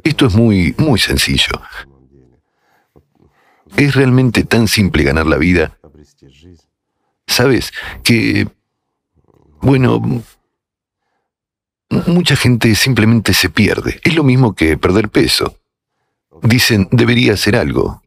Esto 0.04 0.28
es 0.28 0.36
muy, 0.36 0.76
muy 0.78 1.00
sencillo. 1.00 1.62
Es 3.76 3.96
realmente 3.96 4.44
tan 4.44 4.68
simple 4.68 5.04
ganar 5.04 5.26
la 5.26 5.38
vida. 5.38 5.78
Sabes 7.26 7.74
que, 8.04 8.48
bueno, 9.62 10.24
mucha 11.90 12.36
gente 12.36 12.74
simplemente 12.76 13.34
se 13.34 13.50
pierde. 13.50 14.00
Es 14.04 14.16
lo 14.16 14.24
mismo 14.24 14.56
que 14.56 14.78
perder 14.78 15.10
peso. 15.10 15.60
Dicen, 16.42 16.88
debería 16.92 17.34
hacer 17.34 17.56
algo. 17.56 18.02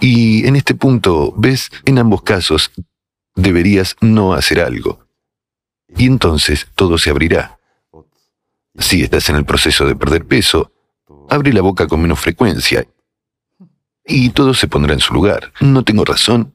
Y 0.00 0.46
en 0.46 0.56
este 0.56 0.74
punto, 0.74 1.34
ves, 1.36 1.70
en 1.84 1.98
ambos 1.98 2.22
casos, 2.22 2.70
deberías 3.34 3.96
no 4.00 4.32
hacer 4.32 4.60
algo. 4.60 5.00
Y 5.96 6.06
entonces 6.06 6.68
todo 6.74 6.98
se 6.98 7.10
abrirá. 7.10 7.58
Si 8.78 9.02
estás 9.02 9.28
en 9.28 9.36
el 9.36 9.44
proceso 9.44 9.86
de 9.86 9.96
perder 9.96 10.24
peso, 10.26 10.72
abre 11.28 11.52
la 11.52 11.62
boca 11.62 11.88
con 11.88 12.00
menos 12.00 12.20
frecuencia 12.20 12.86
y 14.08 14.30
todo 14.30 14.54
se 14.54 14.68
pondrá 14.68 14.94
en 14.94 15.00
su 15.00 15.12
lugar. 15.12 15.52
No 15.60 15.84
tengo 15.84 16.04
razón. 16.04 16.54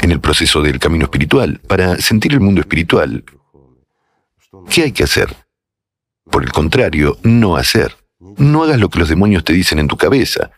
En 0.00 0.10
el 0.10 0.20
proceso 0.20 0.62
del 0.62 0.78
camino 0.78 1.04
espiritual, 1.04 1.60
para 1.68 1.96
sentir 1.98 2.32
el 2.32 2.40
mundo 2.40 2.62
espiritual, 2.62 3.24
¿qué 4.68 4.84
hay 4.84 4.92
que 4.92 5.04
hacer? 5.04 5.36
Por 6.24 6.42
el 6.42 6.50
contrario, 6.50 7.18
no 7.22 7.56
hacer. 7.56 7.96
No 8.18 8.64
hagas 8.64 8.80
lo 8.80 8.88
que 8.88 8.98
los 8.98 9.08
demonios 9.08 9.44
te 9.44 9.52
dicen 9.52 9.78
en 9.78 9.88
tu 9.88 9.96
cabeza. 9.96 10.50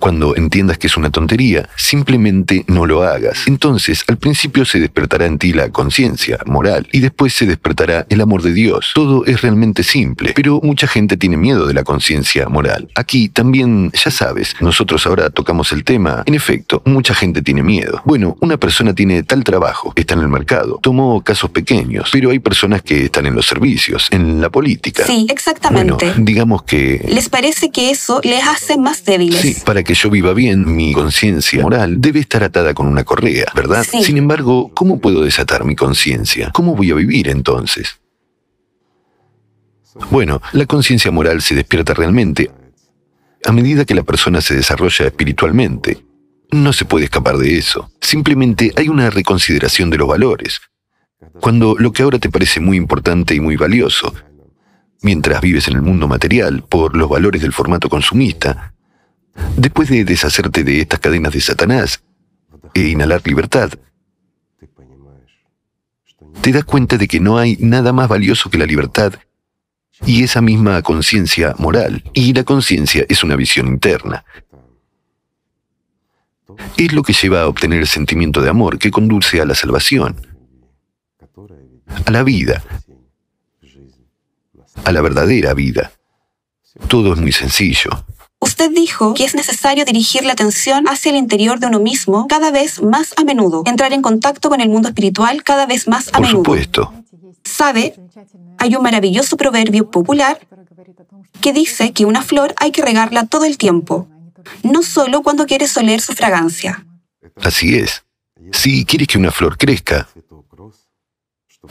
Cuando 0.00 0.34
entiendas 0.36 0.78
que 0.78 0.86
es 0.86 0.96
una 0.96 1.10
tontería, 1.10 1.68
simplemente 1.76 2.64
no 2.66 2.86
lo 2.86 3.02
hagas. 3.02 3.46
Entonces, 3.46 4.04
al 4.08 4.16
principio 4.16 4.64
se 4.64 4.80
despertará 4.80 5.26
en 5.26 5.38
ti 5.38 5.52
la 5.52 5.68
conciencia 5.68 6.38
moral 6.46 6.88
y 6.92 7.00
después 7.00 7.34
se 7.34 7.46
despertará 7.46 8.06
el 8.08 8.20
amor 8.22 8.42
de 8.42 8.54
Dios. 8.54 8.92
Todo 8.94 9.26
es 9.26 9.42
realmente 9.42 9.82
simple, 9.82 10.32
pero 10.34 10.60
mucha 10.62 10.86
gente 10.86 11.18
tiene 11.18 11.36
miedo 11.36 11.66
de 11.66 11.74
la 11.74 11.84
conciencia 11.84 12.48
moral. 12.48 12.88
Aquí 12.94 13.28
también, 13.28 13.92
ya 13.92 14.10
sabes, 14.10 14.56
nosotros 14.60 15.06
ahora 15.06 15.28
tocamos 15.28 15.72
el 15.72 15.84
tema. 15.84 16.22
En 16.24 16.34
efecto, 16.34 16.82
mucha 16.86 17.14
gente 17.14 17.42
tiene 17.42 17.62
miedo. 17.62 18.00
Bueno, 18.06 18.36
una 18.40 18.56
persona 18.56 18.94
tiene 18.94 19.22
tal 19.22 19.44
trabajo, 19.44 19.92
está 19.94 20.14
en 20.14 20.20
el 20.20 20.28
mercado, 20.28 20.80
tomó 20.82 21.22
casos 21.22 21.50
pequeños, 21.50 22.08
pero 22.10 22.30
hay 22.30 22.38
personas 22.38 22.82
que 22.82 23.04
están 23.04 23.26
en 23.26 23.34
los 23.34 23.46
servicios, 23.46 24.08
en 24.10 24.40
la 24.40 24.48
política. 24.48 25.04
Sí, 25.06 25.26
exactamente. 25.30 26.06
Bueno, 26.06 26.24
digamos 26.24 26.62
que... 26.62 27.04
¿Les 27.08 27.28
parece 27.28 27.70
que 27.70 27.90
eso 27.90 28.20
les 28.24 28.42
hace 28.42 28.78
más 28.78 29.04
débiles? 29.04 29.40
Sí, 29.40 29.56
para 29.64 29.81
que 29.84 29.94
yo 29.94 30.10
viva 30.10 30.32
bien, 30.34 30.74
mi 30.74 30.92
conciencia 30.92 31.62
moral 31.62 32.00
debe 32.00 32.20
estar 32.20 32.42
atada 32.44 32.74
con 32.74 32.86
una 32.86 33.04
correa, 33.04 33.46
¿verdad? 33.54 33.84
Sí. 33.88 34.02
Sin 34.02 34.16
embargo, 34.16 34.70
¿cómo 34.74 35.00
puedo 35.00 35.22
desatar 35.22 35.64
mi 35.64 35.76
conciencia? 35.76 36.50
¿Cómo 36.52 36.74
voy 36.74 36.90
a 36.90 36.94
vivir 36.94 37.28
entonces? 37.28 38.00
Bueno, 40.10 40.40
la 40.52 40.66
conciencia 40.66 41.10
moral 41.10 41.42
se 41.42 41.54
despierta 41.54 41.94
realmente 41.94 42.50
a 43.44 43.52
medida 43.52 43.84
que 43.84 43.94
la 43.94 44.04
persona 44.04 44.40
se 44.40 44.54
desarrolla 44.54 45.06
espiritualmente. 45.06 46.04
No 46.50 46.72
se 46.72 46.84
puede 46.84 47.06
escapar 47.06 47.38
de 47.38 47.58
eso. 47.58 47.90
Simplemente 48.00 48.72
hay 48.76 48.88
una 48.88 49.10
reconsideración 49.10 49.90
de 49.90 49.98
los 49.98 50.08
valores. 50.08 50.60
Cuando 51.40 51.76
lo 51.78 51.92
que 51.92 52.02
ahora 52.02 52.18
te 52.18 52.30
parece 52.30 52.60
muy 52.60 52.76
importante 52.76 53.34
y 53.34 53.40
muy 53.40 53.56
valioso, 53.56 54.14
mientras 55.02 55.40
vives 55.40 55.68
en 55.68 55.74
el 55.74 55.82
mundo 55.82 56.06
material 56.08 56.62
por 56.68 56.96
los 56.96 57.08
valores 57.08 57.42
del 57.42 57.52
formato 57.52 57.88
consumista, 57.88 58.74
Después 59.56 59.88
de 59.88 60.04
deshacerte 60.04 60.64
de 60.64 60.80
estas 60.80 61.00
cadenas 61.00 61.32
de 61.32 61.40
Satanás 61.40 62.02
e 62.74 62.88
inhalar 62.88 63.22
libertad, 63.24 63.70
te 66.40 66.52
das 66.52 66.64
cuenta 66.64 66.96
de 66.96 67.08
que 67.08 67.20
no 67.20 67.38
hay 67.38 67.56
nada 67.60 67.92
más 67.92 68.08
valioso 68.08 68.50
que 68.50 68.58
la 68.58 68.66
libertad 68.66 69.14
y 70.06 70.24
esa 70.24 70.40
misma 70.40 70.82
conciencia 70.82 71.54
moral. 71.58 72.02
Y 72.12 72.32
la 72.32 72.44
conciencia 72.44 73.04
es 73.08 73.22
una 73.22 73.36
visión 73.36 73.68
interna. 73.68 74.24
Es 76.76 76.92
lo 76.92 77.02
que 77.02 77.12
lleva 77.12 77.42
a 77.42 77.48
obtener 77.48 77.80
el 77.80 77.86
sentimiento 77.86 78.40
de 78.40 78.50
amor 78.50 78.78
que 78.78 78.90
conduce 78.90 79.40
a 79.40 79.46
la 79.46 79.54
salvación, 79.54 80.26
a 82.04 82.10
la 82.10 82.22
vida, 82.22 82.62
a 84.84 84.92
la 84.92 85.00
verdadera 85.00 85.54
vida. 85.54 85.92
Todo 86.88 87.14
es 87.14 87.20
muy 87.20 87.32
sencillo. 87.32 87.90
Usted 88.42 88.72
dijo 88.72 89.14
que 89.14 89.24
es 89.24 89.36
necesario 89.36 89.84
dirigir 89.84 90.24
la 90.24 90.32
atención 90.32 90.88
hacia 90.88 91.10
el 91.10 91.16
interior 91.16 91.60
de 91.60 91.68
uno 91.68 91.78
mismo 91.78 92.26
cada 92.26 92.50
vez 92.50 92.82
más 92.82 93.14
a 93.16 93.22
menudo, 93.22 93.62
entrar 93.66 93.92
en 93.92 94.02
contacto 94.02 94.50
con 94.50 94.60
el 94.60 94.68
mundo 94.68 94.88
espiritual 94.88 95.44
cada 95.44 95.64
vez 95.64 95.86
más 95.86 96.08
a 96.08 96.12
Por 96.12 96.22
menudo. 96.22 96.38
supuesto. 96.38 96.92
Sabe, 97.44 97.94
hay 98.58 98.74
un 98.74 98.82
maravilloso 98.82 99.36
proverbio 99.36 99.88
popular 99.92 100.40
que 101.40 101.52
dice 101.52 101.92
que 101.92 102.04
una 102.04 102.22
flor 102.22 102.52
hay 102.58 102.72
que 102.72 102.82
regarla 102.82 103.26
todo 103.26 103.44
el 103.44 103.58
tiempo, 103.58 104.08
no 104.64 104.82
solo 104.82 105.22
cuando 105.22 105.46
quieres 105.46 105.76
oler 105.76 106.00
su 106.00 106.12
fragancia. 106.12 106.84
Así 107.36 107.76
es. 107.76 108.02
Si 108.50 108.84
quieres 108.84 109.06
que 109.06 109.18
una 109.18 109.30
flor 109.30 109.56
crezca, 109.56 110.08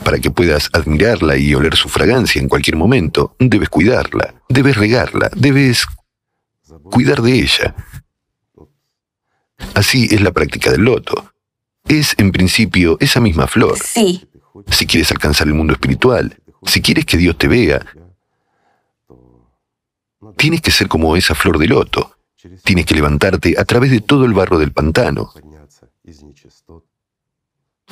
para 0.02 0.18
que 0.18 0.30
puedas 0.30 0.70
admirarla 0.72 1.36
y 1.36 1.54
oler 1.54 1.76
su 1.76 1.90
fragancia 1.90 2.40
en 2.40 2.48
cualquier 2.48 2.76
momento, 2.76 3.36
debes 3.38 3.68
cuidarla, 3.68 4.34
debes 4.48 4.78
regarla, 4.78 5.30
debes 5.36 5.84
cuidar 6.90 7.22
de 7.22 7.32
ella. 7.32 7.74
Así 9.74 10.08
es 10.10 10.20
la 10.20 10.32
práctica 10.32 10.70
del 10.70 10.82
loto. 10.82 11.32
Es, 11.86 12.14
en 12.18 12.32
principio, 12.32 12.96
esa 13.00 13.20
misma 13.20 13.46
flor. 13.46 13.78
Sí, 13.78 14.28
Si 14.68 14.86
quieres 14.86 15.10
alcanzar 15.10 15.46
el 15.48 15.54
mundo 15.54 15.72
espiritual, 15.72 16.38
si 16.64 16.80
quieres 16.80 17.06
que 17.06 17.16
Dios 17.16 17.36
te 17.38 17.48
vea, 17.48 17.84
tienes 20.36 20.60
que 20.60 20.70
ser 20.70 20.88
como 20.88 21.16
esa 21.16 21.34
flor 21.34 21.58
de 21.58 21.66
loto. 21.66 22.16
Tienes 22.64 22.86
que 22.86 22.94
levantarte 22.94 23.54
a 23.58 23.64
través 23.64 23.90
de 23.90 24.00
todo 24.00 24.24
el 24.24 24.32
barro 24.32 24.58
del 24.58 24.72
pantano, 24.72 25.32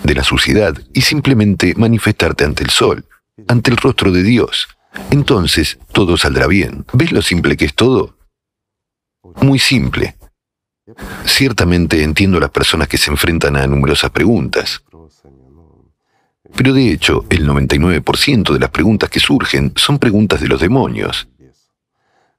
de 0.02 0.14
la 0.14 0.24
suciedad, 0.24 0.74
y 0.92 1.02
simplemente 1.02 1.74
manifestarte 1.76 2.44
ante 2.44 2.64
el 2.64 2.70
sol, 2.70 3.06
ante 3.48 3.70
el 3.70 3.76
rostro 3.76 4.10
de 4.10 4.22
Dios. 4.22 4.68
Entonces 5.10 5.78
todo 5.92 6.16
saldrá 6.16 6.46
bien. 6.46 6.84
¿Ves 6.92 7.12
lo 7.12 7.22
simple 7.22 7.56
que 7.56 7.64
es 7.64 7.74
todo? 7.74 8.16
Muy 9.42 9.58
simple. 9.58 10.16
Ciertamente 11.24 12.02
entiendo 12.02 12.38
a 12.38 12.40
las 12.40 12.50
personas 12.50 12.88
que 12.88 12.98
se 12.98 13.10
enfrentan 13.10 13.56
a 13.56 13.66
numerosas 13.66 14.10
preguntas, 14.10 14.82
pero 16.56 16.72
de 16.72 16.90
hecho 16.90 17.24
el 17.30 17.46
99% 17.46 18.52
de 18.52 18.58
las 18.58 18.70
preguntas 18.70 19.08
que 19.08 19.20
surgen 19.20 19.72
son 19.76 19.98
preguntas 19.98 20.40
de 20.40 20.48
los 20.48 20.60
demonios. 20.60 21.28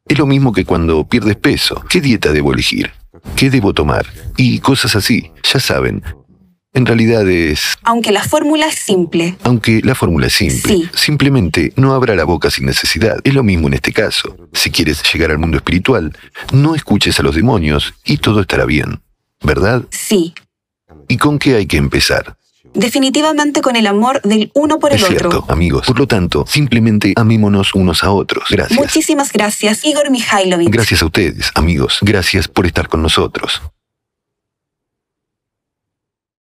Es 0.05 0.17
lo 0.17 0.25
mismo 0.25 0.51
que 0.51 0.65
cuando 0.65 1.07
pierdes 1.07 1.37
peso. 1.37 1.83
¿Qué 1.87 2.01
dieta 2.01 2.33
debo 2.33 2.53
elegir? 2.53 2.91
¿Qué 3.35 3.49
debo 3.49 3.73
tomar? 3.73 4.05
Y 4.35 4.59
cosas 4.59 4.95
así. 4.95 5.31
Ya 5.43 5.59
saben. 5.59 6.03
En 6.73 6.85
realidad 6.85 7.27
es... 7.29 7.77
aunque 7.83 8.11
la 8.13 8.23
fórmula 8.23 8.67
es 8.67 8.75
simple. 8.75 9.35
Aunque 9.43 9.81
la 9.83 9.93
fórmula 9.93 10.27
es 10.27 10.33
simple, 10.33 10.73
Sí. 10.75 10.89
simplemente 10.95 11.73
no 11.75 11.93
abra 11.93 12.15
la 12.15 12.23
boca 12.23 12.49
sin 12.49 12.65
necesidad. 12.65 13.17
Es 13.25 13.33
lo 13.33 13.43
mismo 13.43 13.67
en 13.67 13.73
este 13.73 13.91
caso. 13.91 14.37
Si 14.53 14.71
quieres 14.71 15.03
llegar 15.11 15.31
al 15.31 15.39
mundo 15.39 15.57
espiritual, 15.57 16.15
no 16.53 16.73
escuches 16.75 17.19
a 17.19 17.23
los 17.23 17.35
demonios 17.35 17.93
y 18.05 18.17
todo 18.17 18.39
estará 18.41 18.65
bien. 18.65 19.01
¿Verdad? 19.43 19.83
Sí, 19.89 20.33
¿Y 21.07 21.17
con 21.17 21.39
qué 21.39 21.55
hay 21.55 21.65
que 21.65 21.77
empezar? 21.77 22.37
definitivamente 22.73 23.59
con 23.61 23.75
el 23.75 23.85
amor 23.85 24.21
del 24.21 24.49
uno 24.53 24.79
por 24.79 24.93
el 24.93 24.97
es 25.01 25.05
cierto, 25.05 25.27
otro. 25.39 25.45
amigos. 25.53 25.85
Por 25.85 25.99
lo 25.99 26.07
tanto, 26.07 26.45
simplemente 26.47 27.11
amémonos 27.17 27.75
unos 27.75 28.01
a 28.03 28.11
otros. 28.11 28.45
Gracias. 28.49 28.79
Muchísimas 28.79 29.33
gracias, 29.33 29.83
Igor 29.83 30.09
Mikhailovich. 30.09 30.69
Gracias 30.69 31.01
a 31.01 31.05
ustedes, 31.07 31.51
amigos. 31.55 31.97
Gracias 32.01 32.47
por 32.47 32.65
estar 32.65 32.87
con 32.87 33.01
nosotros. 33.01 33.61